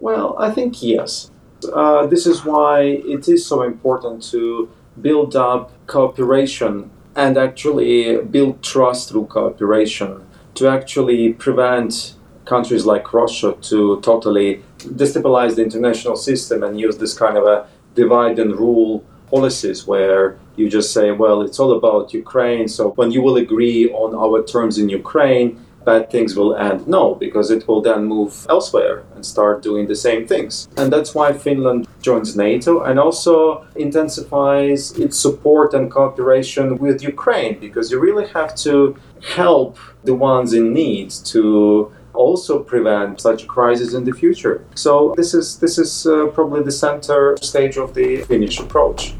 Well, 0.00 0.36
I 0.38 0.50
think 0.50 0.82
yes. 0.82 1.30
Uh, 1.72 2.06
this 2.06 2.26
is 2.26 2.44
why 2.44 2.80
it 2.82 3.28
is 3.28 3.46
so 3.46 3.62
important 3.62 4.22
to 4.30 4.68
build 5.00 5.34
up 5.34 5.72
cooperation 5.86 6.90
and 7.14 7.38
actually 7.38 8.18
build 8.18 8.62
trust 8.62 9.08
through 9.08 9.26
cooperation 9.26 10.26
to 10.54 10.68
actually 10.68 11.32
prevent 11.32 12.15
countries 12.46 12.86
like 12.86 13.12
Russia 13.12 13.56
to 13.70 14.00
totally 14.00 14.62
destabilize 14.78 15.56
the 15.56 15.62
international 15.62 16.16
system 16.16 16.62
and 16.62 16.80
use 16.80 16.96
this 16.96 17.14
kind 17.18 17.36
of 17.36 17.44
a 17.44 17.66
divide 17.94 18.38
and 18.38 18.56
rule 18.58 19.04
policies 19.30 19.86
where 19.86 20.38
you 20.56 20.68
just 20.70 20.92
say, 20.92 21.10
well, 21.10 21.42
it's 21.42 21.58
all 21.58 21.72
about 21.72 22.14
Ukraine. 22.14 22.68
So 22.68 22.90
when 22.90 23.10
you 23.10 23.20
will 23.20 23.36
agree 23.36 23.90
on 23.90 24.14
our 24.14 24.42
terms 24.44 24.78
in 24.78 24.88
Ukraine, 24.88 25.48
bad 25.84 26.10
things 26.10 26.36
will 26.36 26.54
end. 26.56 26.86
No, 26.86 27.14
because 27.14 27.50
it 27.50 27.66
will 27.68 27.80
then 27.80 28.04
move 28.04 28.46
elsewhere 28.48 29.04
and 29.14 29.24
start 29.24 29.62
doing 29.62 29.86
the 29.86 29.94
same 29.94 30.26
things. 30.26 30.68
And 30.76 30.92
that's 30.92 31.14
why 31.14 31.32
Finland 31.32 31.86
joins 32.02 32.36
NATO 32.36 32.82
and 32.82 32.98
also 32.98 33.66
intensifies 33.76 34.80
its 34.98 35.16
support 35.18 35.74
and 35.74 35.90
cooperation 35.90 36.76
with 36.78 37.02
Ukraine, 37.02 37.58
because 37.60 37.90
you 37.90 37.98
really 38.00 38.26
have 38.38 38.54
to 38.66 38.96
help 39.38 39.78
the 40.04 40.14
ones 40.14 40.52
in 40.52 40.72
need 40.72 41.10
to 41.34 41.92
also 42.16 42.62
prevent 42.62 43.20
such 43.20 43.44
a 43.44 43.46
crisis 43.46 43.94
in 43.94 44.04
the 44.04 44.12
future. 44.12 44.64
So 44.74 45.14
this 45.16 45.34
is 45.34 45.58
this 45.58 45.78
is 45.78 46.06
uh, 46.06 46.26
probably 46.34 46.62
the 46.62 46.72
center 46.72 47.36
stage 47.40 47.76
of 47.76 47.94
the 47.94 48.22
Finnish 48.22 48.58
approach. 48.58 49.14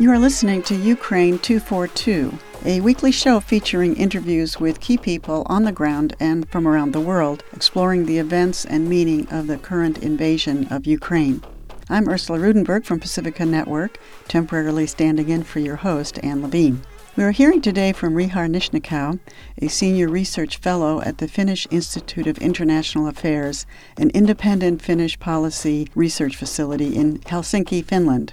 You 0.00 0.10
are 0.10 0.18
listening 0.18 0.62
to 0.62 0.74
Ukraine 0.74 1.38
242, 1.38 2.32
a 2.64 2.80
weekly 2.80 3.12
show 3.12 3.38
featuring 3.38 3.94
interviews 3.96 4.58
with 4.58 4.80
key 4.80 4.96
people 4.96 5.42
on 5.44 5.64
the 5.64 5.72
ground 5.72 6.16
and 6.18 6.48
from 6.50 6.66
around 6.66 6.92
the 6.92 7.00
world, 7.00 7.44
exploring 7.52 8.06
the 8.06 8.16
events 8.16 8.64
and 8.64 8.88
meaning 8.88 9.28
of 9.30 9.46
the 9.46 9.58
current 9.58 9.98
invasion 9.98 10.66
of 10.68 10.86
Ukraine. 10.86 11.42
I'm 11.90 12.08
Ursula 12.08 12.38
Rudenberg 12.38 12.86
from 12.86 13.00
Pacifica 13.00 13.44
Network, 13.44 13.98
temporarily 14.26 14.86
standing 14.86 15.28
in 15.28 15.42
for 15.42 15.58
your 15.58 15.76
host, 15.76 16.18
Anne 16.22 16.40
Levine. 16.40 16.80
We 17.20 17.26
are 17.26 17.32
hearing 17.32 17.60
today 17.60 17.92
from 17.92 18.14
Ryhor 18.14 18.48
Nizhnikau, 18.48 19.18
a 19.58 19.68
senior 19.68 20.08
research 20.08 20.56
fellow 20.56 21.02
at 21.02 21.18
the 21.18 21.28
Finnish 21.28 21.66
Institute 21.70 22.26
of 22.26 22.38
International 22.38 23.06
Affairs, 23.06 23.66
an 23.98 24.08
independent 24.14 24.80
Finnish 24.80 25.18
policy 25.18 25.86
research 25.94 26.34
facility 26.34 26.96
in 26.96 27.18
Helsinki, 27.18 27.84
Finland. 27.84 28.32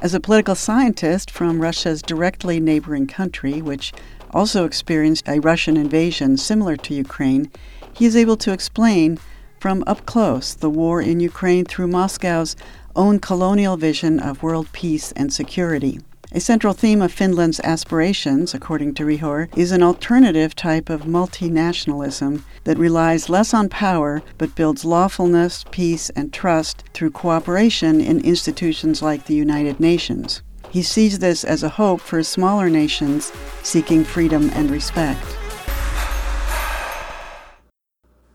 As 0.00 0.14
a 0.14 0.20
political 0.20 0.54
scientist 0.54 1.32
from 1.32 1.60
Russia's 1.60 2.00
directly 2.00 2.60
neighboring 2.60 3.08
country, 3.08 3.60
which 3.60 3.92
also 4.30 4.64
experienced 4.64 5.28
a 5.28 5.40
Russian 5.40 5.76
invasion 5.76 6.36
similar 6.36 6.76
to 6.76 6.94
Ukraine, 6.94 7.50
he 7.92 8.06
is 8.06 8.14
able 8.14 8.36
to 8.36 8.52
explain 8.52 9.18
from 9.58 9.82
up 9.88 10.06
close 10.06 10.54
the 10.54 10.70
war 10.70 11.02
in 11.02 11.18
Ukraine 11.18 11.64
through 11.64 11.88
Moscow's 11.88 12.54
own 12.94 13.18
colonial 13.18 13.76
vision 13.76 14.20
of 14.20 14.44
world 14.44 14.70
peace 14.70 15.10
and 15.16 15.32
security. 15.32 15.98
A 16.36 16.40
central 16.40 16.72
theme 16.72 17.00
of 17.00 17.12
Finland's 17.12 17.60
aspirations, 17.60 18.54
according 18.54 18.94
to 18.94 19.04
Ryhor, 19.04 19.48
is 19.56 19.70
an 19.70 19.84
alternative 19.84 20.56
type 20.56 20.90
of 20.90 21.02
multinationalism 21.02 22.42
that 22.64 22.76
relies 22.76 23.28
less 23.28 23.54
on 23.54 23.68
power 23.68 24.20
but 24.36 24.56
builds 24.56 24.84
lawfulness, 24.84 25.64
peace, 25.70 26.10
and 26.10 26.32
trust 26.32 26.82
through 26.92 27.12
cooperation 27.12 28.00
in 28.00 28.18
institutions 28.24 29.00
like 29.00 29.26
the 29.26 29.36
United 29.36 29.78
Nations. 29.78 30.42
He 30.70 30.82
sees 30.82 31.20
this 31.20 31.44
as 31.44 31.62
a 31.62 31.68
hope 31.68 32.00
for 32.00 32.20
smaller 32.24 32.68
nations 32.68 33.30
seeking 33.62 34.02
freedom 34.02 34.50
and 34.54 34.72
respect. 34.72 35.24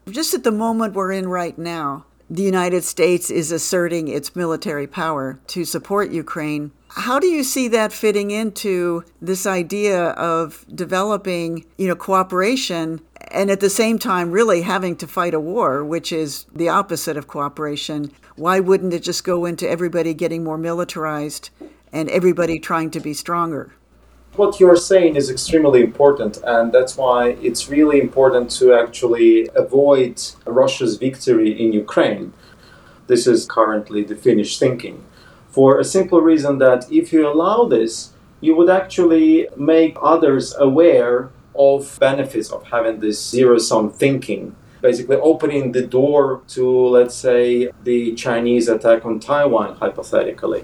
Just 0.10 0.34
at 0.34 0.46
the 0.46 0.54
moment 0.54 0.94
we're 0.94 1.12
in 1.12 1.28
right 1.28 1.58
now, 1.58 2.06
the 2.30 2.44
United 2.44 2.86
States 2.86 3.30
is 3.30 3.52
asserting 3.52 4.08
its 4.08 4.38
military 4.38 4.88
power 4.88 5.42
to 5.48 5.66
support 5.66 6.12
Ukraine 6.12 6.72
how 6.90 7.20
do 7.20 7.28
you 7.28 7.44
see 7.44 7.68
that 7.70 7.94
fitting 7.94 8.32
into 8.32 9.04
this 9.22 9.46
idea 9.46 10.10
of 10.12 10.66
developing, 10.74 11.66
you 11.78 11.88
know, 11.88 11.96
cooperation 11.96 13.02
and 13.32 13.52
at 13.52 13.60
the 13.60 13.70
same 13.70 14.00
time 14.00 14.32
really 14.32 14.62
having 14.62 14.96
to 14.96 15.08
fight 15.08 15.34
a 15.34 15.40
war, 15.40 15.84
which 15.84 16.12
is 16.12 16.46
the 16.54 16.70
opposite 16.70 17.16
of 17.16 17.28
cooperation? 17.28 18.12
Why 18.36 18.60
wouldn't 18.60 18.94
it 18.94 19.04
just 19.04 19.24
go 19.24 19.46
into 19.46 19.70
everybody 19.70 20.14
getting 20.14 20.44
more 20.44 20.58
militarized 20.58 21.52
and 21.94 22.10
everybody 22.10 22.60
trying 22.60 22.90
to 22.92 23.00
be 23.00 23.14
stronger? 23.14 23.74
What 24.36 24.60
you're 24.60 24.76
saying 24.76 25.16
is 25.16 25.30
extremely 25.30 25.82
important, 25.82 26.38
and 26.44 26.72
that's 26.72 26.96
why 26.96 27.32
it's 27.42 27.68
really 27.68 28.00
important 28.00 28.52
to 28.52 28.74
actually 28.74 29.50
avoid 29.56 30.22
Russia's 30.46 30.98
victory 30.98 31.52
in 31.52 31.74
Ukraine. 31.74 32.34
This 33.08 33.28
is 33.28 33.46
currently 33.46 34.04
the 34.04 34.16
Finnish 34.16 34.58
thinking 34.58 35.04
for 35.50 35.80
a 35.80 35.84
simple 35.84 36.22
reason 36.22 36.60
that 36.60 36.92
if 36.92 37.12
you 37.12 37.28
allow 37.28 37.66
this, 37.66 38.14
you 38.42 38.56
would 38.56 38.70
actually 38.70 39.48
make 39.58 39.98
others 40.02 40.56
aware 40.58 41.30
of 41.56 41.98
benefits 42.00 42.52
of 42.52 42.64
having 42.68 43.00
this 43.00 43.30
zero 43.30 43.58
sum 43.58 43.92
thinking. 43.92 44.56
Basically 44.82 45.18
opening 45.18 45.74
the 45.74 45.86
door 45.86 46.42
to 46.50 46.66
let's 46.88 47.16
say 47.16 47.70
the 47.84 48.16
chinese 48.16 48.70
attack 48.70 49.06
on 49.06 49.20
taiwan 49.20 49.76
hypothetically. 49.76 50.64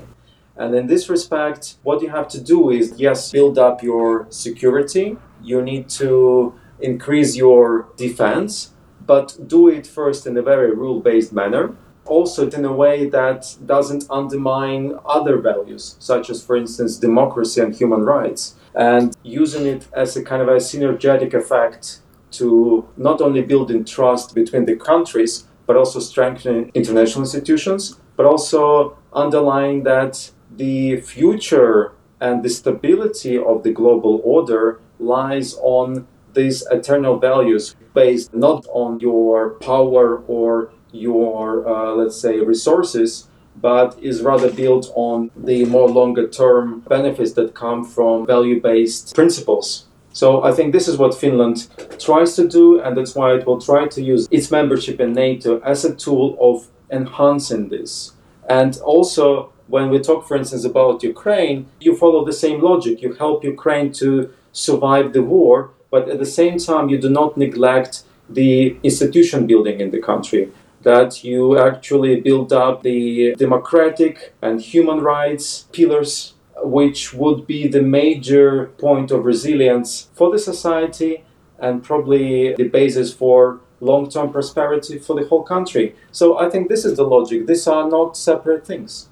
And 0.55 0.73
in 0.73 0.87
this 0.87 1.09
respect 1.09 1.75
what 1.83 2.01
you 2.01 2.09
have 2.09 2.29
to 2.29 2.41
do 2.41 2.69
is 2.69 2.93
yes 2.97 3.31
build 3.31 3.57
up 3.57 3.83
your 3.83 4.27
security. 4.29 5.17
You 5.43 5.61
need 5.61 5.89
to 6.01 6.53
increase 6.79 7.35
your 7.35 7.87
defense, 7.97 8.71
but 9.05 9.37
do 9.47 9.67
it 9.67 9.85
first 9.85 10.25
in 10.25 10.37
a 10.37 10.41
very 10.41 10.73
rule 10.73 11.01
based 11.01 11.33
manner. 11.33 11.75
Also, 12.05 12.49
in 12.49 12.65
a 12.65 12.71
way 12.71 13.09
that 13.09 13.55
doesn't 13.65 14.05
undermine 14.09 14.93
other 15.05 15.37
values, 15.39 15.95
such 15.99 16.29
as, 16.29 16.43
for 16.43 16.55
instance, 16.55 16.97
democracy 16.97 17.61
and 17.61 17.75
human 17.75 18.01
rights, 18.01 18.55
and 18.75 19.15
using 19.23 19.65
it 19.65 19.87
as 19.93 20.15
a 20.15 20.23
kind 20.23 20.41
of 20.41 20.47
a 20.47 20.57
synergetic 20.57 21.33
effect 21.33 22.01
to 22.31 22.87
not 22.97 23.21
only 23.21 23.41
building 23.41 23.83
trust 23.83 24.35
between 24.35 24.65
the 24.65 24.75
countries, 24.75 25.47
but 25.65 25.75
also 25.75 25.99
strengthening 25.99 26.71
international 26.73 27.23
institutions, 27.23 27.99
but 28.15 28.25
also 28.25 28.97
underlying 29.13 29.83
that 29.83 30.31
the 30.55 30.97
future 31.01 31.93
and 32.19 32.43
the 32.43 32.49
stability 32.49 33.37
of 33.37 33.63
the 33.63 33.71
global 33.71 34.21
order 34.23 34.79
lies 34.99 35.55
on 35.61 36.07
these 36.33 36.65
eternal 36.69 37.17
values 37.17 37.75
based 37.93 38.33
not 38.33 38.65
on 38.73 38.99
your 38.99 39.51
power 39.55 40.17
or 40.27 40.71
your, 40.95 41.67
uh, 41.67 41.93
let's 41.95 42.19
say, 42.19 42.39
resources, 42.39 43.27
but 43.61 43.97
is 44.01 44.21
rather 44.21 44.51
built 44.51 44.91
on 44.95 45.31
the 45.35 45.65
more 45.65 45.89
longer 45.89 46.27
term 46.27 46.81
benefits 46.81 47.33
that 47.33 47.53
come 47.53 47.83
from 47.85 48.25
value 48.25 48.61
based 48.61 49.15
principles. 49.15 49.85
So 50.11 50.43
I 50.43 50.51
think 50.53 50.71
this 50.71 50.87
is 50.87 50.97
what 50.97 51.13
Finland 51.13 51.67
tries 51.99 52.35
to 52.37 52.47
do, 52.47 52.79
and 52.79 52.95
that's 52.95 53.15
why 53.15 53.35
it 53.35 53.45
will 53.45 53.59
try 53.59 53.87
to 53.87 54.01
use 54.01 54.27
its 54.31 54.49
membership 54.49 54.99
in 54.99 55.13
NATO 55.13 55.59
as 55.59 55.83
a 55.83 55.93
tool 55.93 56.37
of 56.39 56.67
enhancing 56.89 57.69
this. 57.69 58.13
And 58.49 58.77
also, 58.77 59.51
when 59.67 59.89
we 59.89 59.99
talk, 59.99 60.27
for 60.27 60.37
instance, 60.37 60.63
about 60.63 61.03
Ukraine, 61.03 61.65
you 61.79 61.95
follow 61.95 62.23
the 62.23 62.33
same 62.33 62.61
logic. 62.61 63.01
You 63.01 63.13
help 63.13 63.43
Ukraine 63.43 63.91
to 63.93 64.31
survive 64.53 65.11
the 65.13 65.23
war, 65.23 65.71
but 65.91 66.07
at 66.07 66.19
the 66.19 66.31
same 66.39 66.57
time, 66.59 66.87
you 66.89 66.97
do 66.97 67.09
not 67.09 67.37
neglect 67.37 68.03
the 68.29 68.77
institution 68.83 69.47
building 69.47 69.79
in 69.79 69.91
the 69.91 70.01
country. 70.01 70.51
That 70.85 71.23
you 71.23 71.57
actually 71.57 72.21
build 72.21 72.53
up 72.53 72.83
the 72.83 73.35
democratic 73.45 74.33
and 74.41 74.61
human 74.61 74.99
rights 74.99 75.65
pillars, 75.71 76.35
which 76.63 77.13
would 77.13 77.47
be 77.47 77.67
the 77.67 77.81
major 77.81 78.67
point 78.77 79.11
of 79.11 79.25
resilience 79.25 80.09
for 80.13 80.31
the 80.31 80.39
society 80.39 81.23
and 81.59 81.83
probably 81.83 82.53
the 82.55 82.69
basis 82.69 83.13
for 83.13 83.59
long 83.81 84.09
term 84.09 84.31
prosperity 84.31 84.99
for 84.99 85.19
the 85.19 85.27
whole 85.27 85.43
country. 85.43 85.95
So 86.11 86.37
I 86.37 86.49
think 86.49 86.69
this 86.69 86.85
is 86.85 86.97
the 86.97 87.03
logic. 87.15 87.47
These 87.47 87.67
are 87.67 87.89
not 87.89 88.15
separate 88.15 88.65
things. 88.65 89.09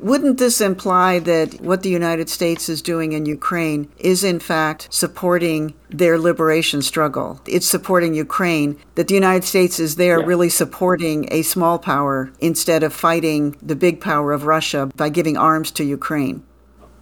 Wouldn't 0.00 0.38
this 0.38 0.60
imply 0.60 1.18
that 1.20 1.60
what 1.60 1.82
the 1.82 1.90
United 1.90 2.28
States 2.28 2.68
is 2.68 2.82
doing 2.82 3.12
in 3.12 3.26
Ukraine 3.26 3.88
is, 3.98 4.22
in 4.22 4.38
fact, 4.38 4.86
supporting 4.90 5.74
their 5.90 6.18
liberation 6.18 6.82
struggle? 6.82 7.40
It's 7.46 7.66
supporting 7.66 8.14
Ukraine, 8.14 8.78
that 8.94 9.08
the 9.08 9.14
United 9.14 9.44
States 9.44 9.80
is 9.80 9.96
there 9.96 10.20
yeah. 10.20 10.26
really 10.26 10.50
supporting 10.50 11.26
a 11.32 11.42
small 11.42 11.80
power 11.80 12.30
instead 12.38 12.84
of 12.84 12.92
fighting 12.92 13.56
the 13.60 13.74
big 13.74 14.00
power 14.00 14.32
of 14.32 14.44
Russia 14.44 14.88
by 14.94 15.08
giving 15.08 15.36
arms 15.36 15.72
to 15.72 15.84
Ukraine? 15.84 16.44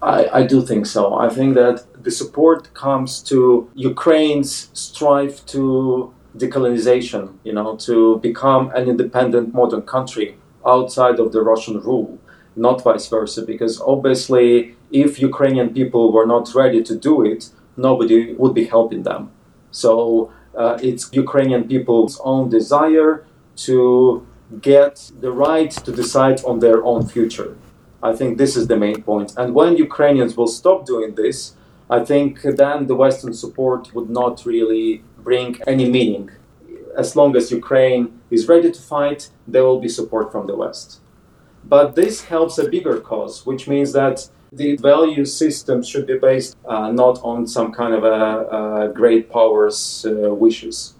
I, 0.01 0.27
I 0.39 0.43
do 0.43 0.61
think 0.65 0.87
so. 0.87 1.13
I 1.15 1.29
think 1.29 1.53
that 1.53 1.85
the 2.03 2.11
support 2.11 2.73
comes 2.73 3.21
to 3.23 3.69
Ukraine's 3.75 4.69
strive 4.73 5.45
to 5.47 6.13
decolonization, 6.35 7.35
you 7.43 7.53
know, 7.53 7.75
to 7.77 8.17
become 8.19 8.71
an 8.71 8.89
independent 8.89 9.53
modern 9.53 9.83
country 9.83 10.37
outside 10.65 11.19
of 11.19 11.31
the 11.31 11.41
Russian 11.41 11.79
rule 11.79 12.19
not 12.57 12.83
vice 12.83 13.07
versa, 13.07 13.45
because 13.45 13.79
obviously, 13.81 14.75
if 14.91 15.19
Ukrainian 15.19 15.73
people 15.73 16.11
were 16.11 16.25
not 16.25 16.53
ready 16.55 16.81
to 16.83 16.95
do 16.95 17.23
it, 17.23 17.49
nobody 17.75 18.33
would 18.33 18.53
be 18.53 18.65
helping 18.65 19.03
them. 19.03 19.31
So 19.71 20.31
uh, 20.55 20.77
it's 20.81 21.09
Ukrainian 21.13 21.67
people's 21.67 22.19
own 22.23 22.49
desire 22.49 23.25
to 23.67 24.25
get 24.61 25.11
the 25.19 25.31
right 25.31 25.71
to 25.71 25.91
decide 25.91 26.43
on 26.45 26.59
their 26.59 26.83
own 26.83 27.05
future. 27.05 27.55
I 28.01 28.15
think 28.15 28.37
this 28.37 28.55
is 28.55 28.67
the 28.67 28.77
main 28.77 29.01
point. 29.03 29.33
And 29.37 29.53
when 29.53 29.77
Ukrainians 29.77 30.37
will 30.37 30.47
stop 30.47 30.85
doing 30.85 31.15
this, 31.15 31.55
I 31.89 32.03
think 32.03 32.41
then 32.41 32.87
the 32.87 32.95
Western 32.95 33.33
support 33.33 33.93
would 33.95 34.09
not 34.09 34.45
really 34.45 35.03
bring 35.17 35.59
any 35.67 35.89
meaning. 35.89 36.31
As 36.97 37.15
long 37.15 37.35
as 37.35 37.51
Ukraine 37.51 38.19
is 38.29 38.47
ready 38.47 38.71
to 38.71 38.81
fight, 38.81 39.29
there 39.47 39.63
will 39.63 39.79
be 39.79 39.89
support 39.89 40.31
from 40.31 40.47
the 40.47 40.55
West. 40.55 40.99
But 41.69 41.95
this 41.95 42.23
helps 42.23 42.57
a 42.57 42.69
bigger 42.69 42.99
cause, 42.99 43.45
which 43.45 43.67
means 43.67 43.91
that 43.93 44.29
the 44.53 44.77
value 44.77 45.25
system 45.25 45.83
should 45.83 46.07
be 46.07 46.17
based 46.17 46.55
uh, 46.65 46.91
not 46.91 47.19
on 47.23 47.45
some 47.45 47.73
kind 47.73 47.93
of 47.93 48.03
a, 48.03 48.87
a 48.87 48.93
great 48.93 49.29
powers 49.29 50.05
uh, 50.07 50.33
wishes. 50.33 50.93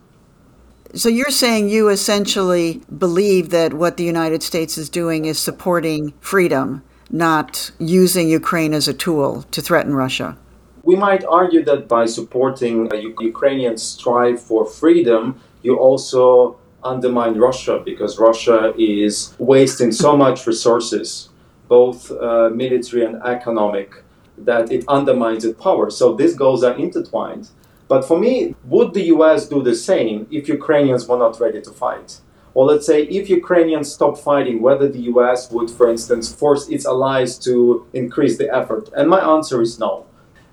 So 0.93 1.09
you're 1.09 1.31
saying 1.31 1.69
you 1.69 1.89
essentially 1.89 2.81
believe 2.97 3.49
that 3.51 3.73
what 3.73 3.97
the 3.97 4.03
United 4.03 4.43
States 4.43 4.77
is 4.77 4.89
doing 4.89 5.25
is 5.25 5.39
supporting 5.39 6.13
freedom, 6.19 6.83
not 7.11 7.71
using 7.79 8.27
Ukraine 8.29 8.73
as 8.73 8.87
a 8.87 8.93
tool 8.93 9.43
to 9.51 9.61
threaten 9.61 9.93
Russia. 9.93 10.37
We 10.83 10.95
might 10.95 11.23
argue 11.25 11.63
that 11.65 11.87
by 11.87 12.05
supporting 12.05 12.89
Ukrainian 13.19 13.77
strive 13.77 14.41
for 14.41 14.65
freedom, 14.65 15.39
you 15.61 15.77
also 15.77 16.57
undermine 16.83 17.37
Russia 17.37 17.81
because 17.83 18.19
Russia 18.19 18.73
is 18.77 19.33
wasting 19.39 19.91
so 19.91 20.15
much 20.15 20.47
resources, 20.47 21.29
both 21.67 22.11
uh, 22.11 22.49
military 22.53 23.05
and 23.05 23.21
economic, 23.23 24.03
that 24.37 24.71
it 24.71 24.85
undermines 24.87 25.43
its 25.43 25.61
power. 25.61 25.89
So 25.89 26.13
these 26.13 26.35
goals 26.35 26.63
are 26.63 26.75
intertwined. 26.75 27.49
But 27.87 28.03
for 28.05 28.19
me, 28.19 28.55
would 28.65 28.93
the 28.93 29.05
US 29.15 29.47
do 29.47 29.63
the 29.63 29.75
same 29.75 30.27
if 30.29 30.47
Ukrainians 30.47 31.07
were 31.07 31.17
not 31.17 31.39
ready 31.39 31.61
to 31.61 31.71
fight? 31.71 32.19
Or 32.53 32.65
let's 32.65 32.85
say 32.85 33.03
if 33.03 33.29
Ukrainians 33.29 33.93
stop 33.93 34.17
fighting, 34.17 34.61
whether 34.61 34.87
the 34.89 35.03
US 35.13 35.51
would, 35.51 35.69
for 35.69 35.89
instance, 35.89 36.33
force 36.33 36.67
its 36.69 36.85
allies 36.85 37.37
to 37.39 37.85
increase 37.93 38.37
the 38.37 38.53
effort? 38.53 38.89
And 38.95 39.09
my 39.09 39.21
answer 39.35 39.61
is 39.61 39.79
no. 39.79 40.05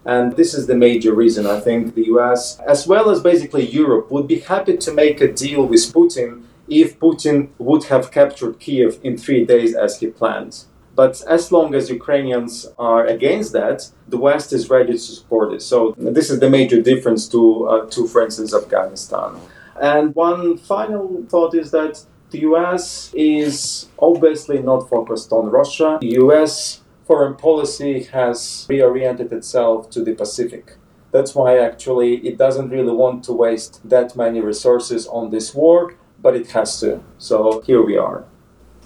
And 0.06 0.36
this 0.36 0.54
is 0.54 0.66
the 0.66 0.74
major 0.74 1.14
reason 1.14 1.46
I 1.46 1.60
think 1.60 1.94
the 1.94 2.06
US, 2.14 2.60
as 2.60 2.86
well 2.86 3.10
as 3.10 3.20
basically 3.20 3.66
Europe, 3.66 4.10
would 4.10 4.28
be 4.28 4.40
happy 4.40 4.76
to 4.76 4.92
make 4.92 5.20
a 5.20 5.32
deal 5.32 5.64
with 5.64 5.92
Putin 5.92 6.42
if 6.68 6.98
Putin 6.98 7.48
would 7.58 7.84
have 7.84 8.10
captured 8.10 8.58
Kiev 8.58 8.98
in 9.02 9.16
three 9.16 9.44
days 9.44 9.74
as 9.74 10.00
he 10.00 10.06
planned. 10.06 10.64
But 10.94 11.22
as 11.28 11.50
long 11.50 11.74
as 11.74 11.90
Ukrainians 11.90 12.66
are 12.78 13.04
against 13.04 13.52
that, 13.52 13.90
the 14.08 14.16
West 14.16 14.52
is 14.52 14.70
ready 14.70 14.92
to 14.92 14.98
support 14.98 15.52
it. 15.52 15.62
So 15.62 15.94
this 15.98 16.30
is 16.30 16.38
the 16.38 16.48
major 16.48 16.80
difference 16.80 17.26
to, 17.28 17.64
uh, 17.66 17.86
to 17.90 18.06
for 18.06 18.22
instance, 18.22 18.54
Afghanistan. 18.54 19.40
And 19.80 20.14
one 20.14 20.56
final 20.56 21.24
thought 21.28 21.54
is 21.54 21.72
that 21.72 22.04
the 22.30 22.40
US 22.50 23.10
is 23.14 23.88
obviously 23.98 24.60
not 24.60 24.88
focused 24.88 25.32
on 25.32 25.50
Russia. 25.50 25.98
The 26.00 26.14
US 26.24 26.80
foreign 27.04 27.34
policy 27.34 28.04
has 28.04 28.66
reoriented 28.68 29.32
itself 29.32 29.90
to 29.90 30.02
the 30.02 30.14
Pacific. 30.14 30.76
That's 31.12 31.34
why 31.34 31.58
actually 31.58 32.16
it 32.26 32.38
doesn't 32.38 32.70
really 32.70 32.92
want 32.92 33.24
to 33.24 33.32
waste 33.32 33.80
that 33.88 34.16
many 34.16 34.40
resources 34.40 35.06
on 35.06 35.30
this 35.30 35.54
war, 35.54 35.94
but 36.20 36.34
it 36.34 36.50
has 36.50 36.80
to. 36.80 37.00
So 37.18 37.60
here 37.60 37.84
we 37.84 37.96
are. 37.96 38.24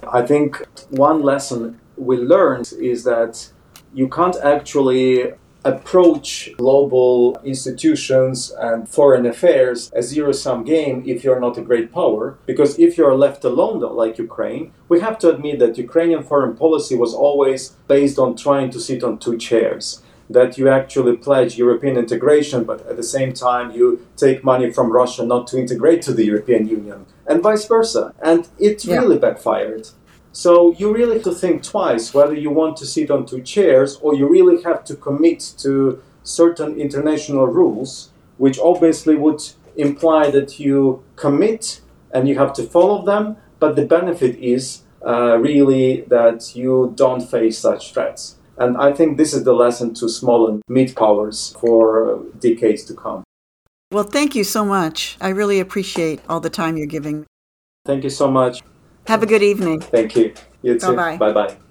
I 0.07 0.25
think 0.25 0.65
one 0.89 1.21
lesson 1.21 1.79
we 1.97 2.17
learned 2.17 2.71
is 2.79 3.03
that 3.03 3.51
you 3.93 4.07
can't 4.07 4.35
actually 4.43 5.33
approach 5.65 6.49
global 6.57 7.37
institutions 7.43 8.51
and 8.59 8.87
foreign 8.87 9.25
affairs 9.25 9.91
a 9.93 10.01
zero 10.01 10.31
sum 10.31 10.63
game 10.63 11.03
if 11.05 11.23
you're 11.23 11.39
not 11.39 11.57
a 11.57 11.61
great 11.61 11.91
power. 11.91 12.37
Because 12.45 12.79
if 12.79 12.97
you're 12.97 13.15
left 13.15 13.43
alone, 13.43 13.79
though, 13.79 13.93
like 13.93 14.17
Ukraine, 14.17 14.71
we 14.87 15.01
have 15.01 15.19
to 15.19 15.29
admit 15.29 15.59
that 15.59 15.77
Ukrainian 15.77 16.23
foreign 16.23 16.55
policy 16.55 16.95
was 16.95 17.13
always 17.13 17.69
based 17.87 18.17
on 18.19 18.35
trying 18.35 18.69
to 18.71 18.79
sit 18.79 19.03
on 19.03 19.17
two 19.17 19.37
chairs. 19.37 20.01
That 20.31 20.59
you 20.59 20.69
actually 20.69 21.17
pledge 21.17 21.57
European 21.57 21.97
integration, 21.97 22.63
but 22.63 22.85
at 22.85 22.97
the 22.97 23.03
same 23.17 23.33
time 23.33 23.71
you 23.71 24.05
take 24.15 24.43
money 24.43 24.71
from 24.71 24.91
Russia 24.91 25.25
not 25.25 25.47
to 25.47 25.57
integrate 25.57 26.03
to 26.03 26.13
the 26.13 26.25
European 26.25 26.67
Union, 26.67 27.07
and 27.25 27.41
vice 27.41 27.65
versa. 27.65 28.13
And 28.21 28.47
it 28.59 28.85
yeah. 28.85 28.99
really 28.99 29.17
backfired. 29.17 29.89
So 30.31 30.73
you 30.73 30.93
really 30.93 31.15
have 31.15 31.23
to 31.23 31.33
think 31.33 31.63
twice 31.63 32.13
whether 32.13 32.33
you 32.33 32.51
want 32.51 32.77
to 32.77 32.85
sit 32.85 33.09
on 33.09 33.25
two 33.25 33.41
chairs 33.41 33.97
or 34.01 34.15
you 34.15 34.27
really 34.27 34.61
have 34.63 34.83
to 34.85 34.95
commit 34.95 35.53
to 35.59 36.01
certain 36.23 36.79
international 36.79 37.47
rules, 37.47 38.11
which 38.37 38.59
obviously 38.59 39.15
would 39.15 39.41
imply 39.75 40.29
that 40.31 40.59
you 40.59 41.03
commit 41.15 41.81
and 42.11 42.27
you 42.27 42.37
have 42.37 42.53
to 42.53 42.63
follow 42.63 43.05
them, 43.05 43.37
but 43.59 43.75
the 43.75 43.85
benefit 43.85 44.37
is 44.37 44.81
uh, 45.05 45.37
really 45.37 46.01
that 46.01 46.55
you 46.55 46.93
don't 46.95 47.21
face 47.21 47.57
such 47.57 47.93
threats. 47.93 48.35
And 48.57 48.75
I 48.77 48.91
think 48.91 49.17
this 49.17 49.33
is 49.33 49.45
the 49.45 49.53
lesson 49.53 49.93
to 49.95 50.09
small 50.09 50.49
and 50.49 50.61
mid 50.67 50.95
powers 50.95 51.55
for 51.59 52.23
decades 52.39 52.83
to 52.85 52.93
come. 52.93 53.23
Well, 53.91 54.03
thank 54.03 54.35
you 54.35 54.43
so 54.43 54.65
much. 54.65 55.17
I 55.21 55.29
really 55.29 55.59
appreciate 55.59 56.19
all 56.29 56.41
the 56.41 56.49
time 56.49 56.77
you're 56.77 56.85
giving. 56.85 57.25
Thank 57.85 58.03
you 58.03 58.09
so 58.09 58.29
much. 58.29 58.61
Have 59.09 59.23
a 59.23 59.25
good 59.25 59.41
evening. 59.41 59.79
Thank 59.81 60.15
you. 60.15 60.35
You 60.61 60.77
too. 60.77 60.95
Bye-bye. 60.95 61.17
Bye-bye. 61.33 61.68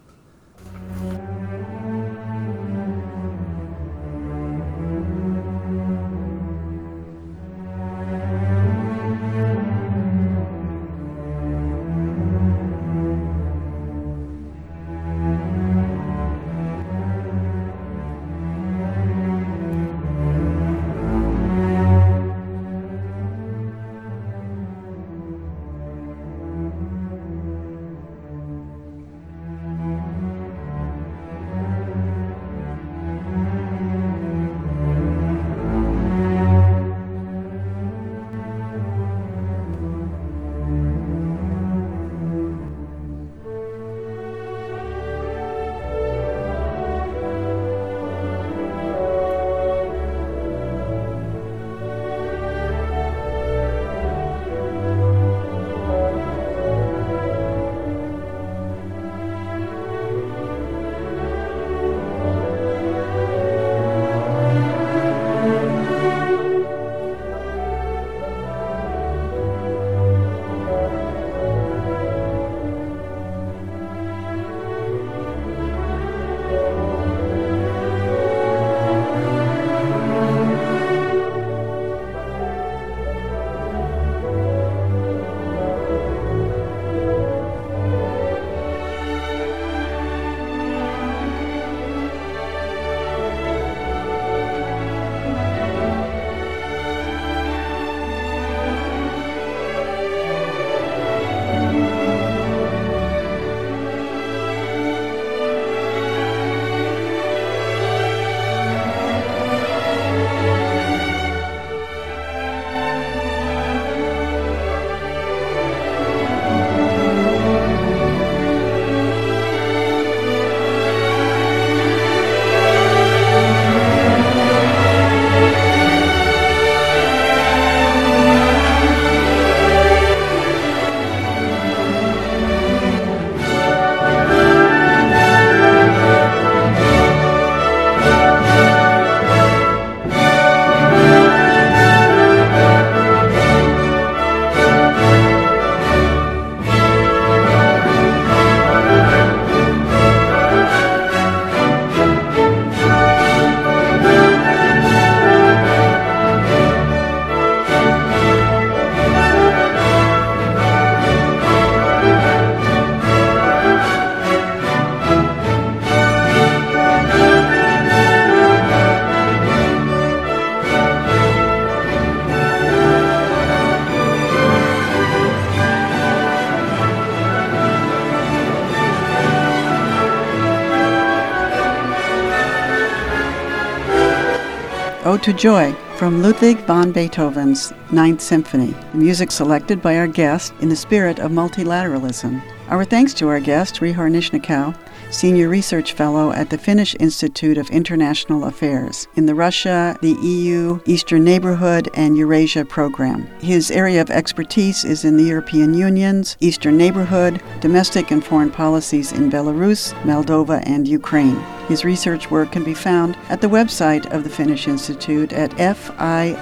To 185.28 185.34
Joy 185.34 185.74
from 185.96 186.22
Ludwig 186.22 186.56
van 186.60 186.90
Beethoven's 186.90 187.74
Ninth 187.92 188.22
Symphony, 188.22 188.74
music 188.94 189.30
selected 189.30 189.82
by 189.82 189.98
our 189.98 190.06
guest 190.06 190.54
in 190.60 190.70
the 190.70 190.74
spirit 190.74 191.18
of 191.18 191.32
multilateralism. 191.32 192.42
Our 192.70 192.86
thanks 192.86 193.12
to 193.12 193.28
our 193.28 193.38
guest, 193.38 193.82
Ryhor 193.82 194.08
Nizhnikau, 194.08 194.74
Senior 195.10 195.48
Research 195.48 195.94
Fellow 195.94 196.32
at 196.32 196.50
the 196.50 196.58
Finnish 196.58 196.94
Institute 197.00 197.56
of 197.56 197.70
International 197.70 198.44
Affairs 198.44 199.08
in 199.16 199.24
the 199.24 199.34
Russia, 199.34 199.96
the 200.02 200.18
EU, 200.20 200.80
Eastern 200.84 201.24
Neighborhood, 201.24 201.88
and 201.94 202.14
Eurasia 202.16 202.66
program. 202.66 203.26
His 203.40 203.70
area 203.70 204.02
of 204.02 204.10
expertise 204.10 204.84
is 204.84 205.06
in 205.06 205.16
the 205.16 205.24
European 205.24 205.72
Union's 205.72 206.36
Eastern 206.40 206.76
Neighborhood, 206.76 207.40
domestic 207.60 208.10
and 208.10 208.22
foreign 208.22 208.50
policies 208.50 209.12
in 209.12 209.30
Belarus, 209.30 209.94
Moldova, 210.02 210.62
and 210.66 210.86
Ukraine. 210.86 211.40
His 211.68 211.86
research 211.86 212.30
work 212.30 212.52
can 212.52 212.62
be 212.62 212.74
found 212.74 213.16
at 213.30 213.40
the 213.40 213.48
website 213.48 214.04
of 214.12 214.24
the 214.24 214.30
Finnish 214.30 214.68
Institute 214.68 215.32
at 215.32 215.52
fiia.fi. 215.52 216.36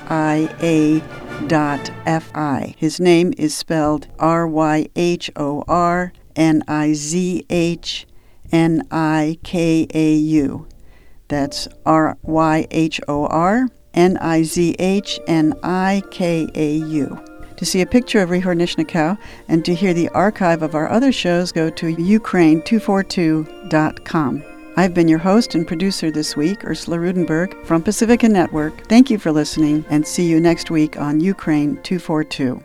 His 2.76 3.00
name 3.00 3.32
is 3.38 3.54
spelled 3.54 4.08
R 4.18 4.48
Y 4.48 4.88
H 4.96 5.30
O 5.36 5.62
R 5.68 6.12
N 6.34 6.64
I 6.66 6.92
Z 6.94 7.46
H 7.48 8.06
N 8.52 8.86
I 8.90 9.38
K 9.42 9.86
A 9.92 10.14
U. 10.14 10.66
That's 11.28 11.68
R 11.84 12.16
Y 12.22 12.66
H 12.70 13.00
O 13.08 13.26
R 13.26 13.68
N 13.94 14.16
I 14.18 14.42
Z 14.42 14.76
H 14.78 15.18
N 15.26 15.54
I 15.62 16.02
K 16.10 16.46
A 16.54 16.76
U. 16.76 17.18
To 17.56 17.64
see 17.64 17.80
a 17.80 17.86
picture 17.86 18.20
of 18.20 18.28
Ryhor 18.30 18.52
and 19.48 19.64
to 19.64 19.74
hear 19.74 19.94
the 19.94 20.10
archive 20.10 20.62
of 20.62 20.74
our 20.74 20.90
other 20.90 21.10
shows, 21.10 21.52
go 21.52 21.70
to 21.70 21.96
ukraine242.com. 21.96 24.44
I've 24.78 24.92
been 24.92 25.08
your 25.08 25.18
host 25.18 25.54
and 25.54 25.66
producer 25.66 26.10
this 26.10 26.36
week, 26.36 26.62
Ursula 26.62 26.98
Rudenberg 26.98 27.64
from 27.64 27.82
Pacifica 27.82 28.28
Network. 28.28 28.86
Thank 28.88 29.10
you 29.10 29.18
for 29.18 29.32
listening 29.32 29.86
and 29.88 30.06
see 30.06 30.28
you 30.28 30.38
next 30.38 30.70
week 30.70 31.00
on 31.00 31.20
Ukraine 31.20 31.80
242. 31.82 32.60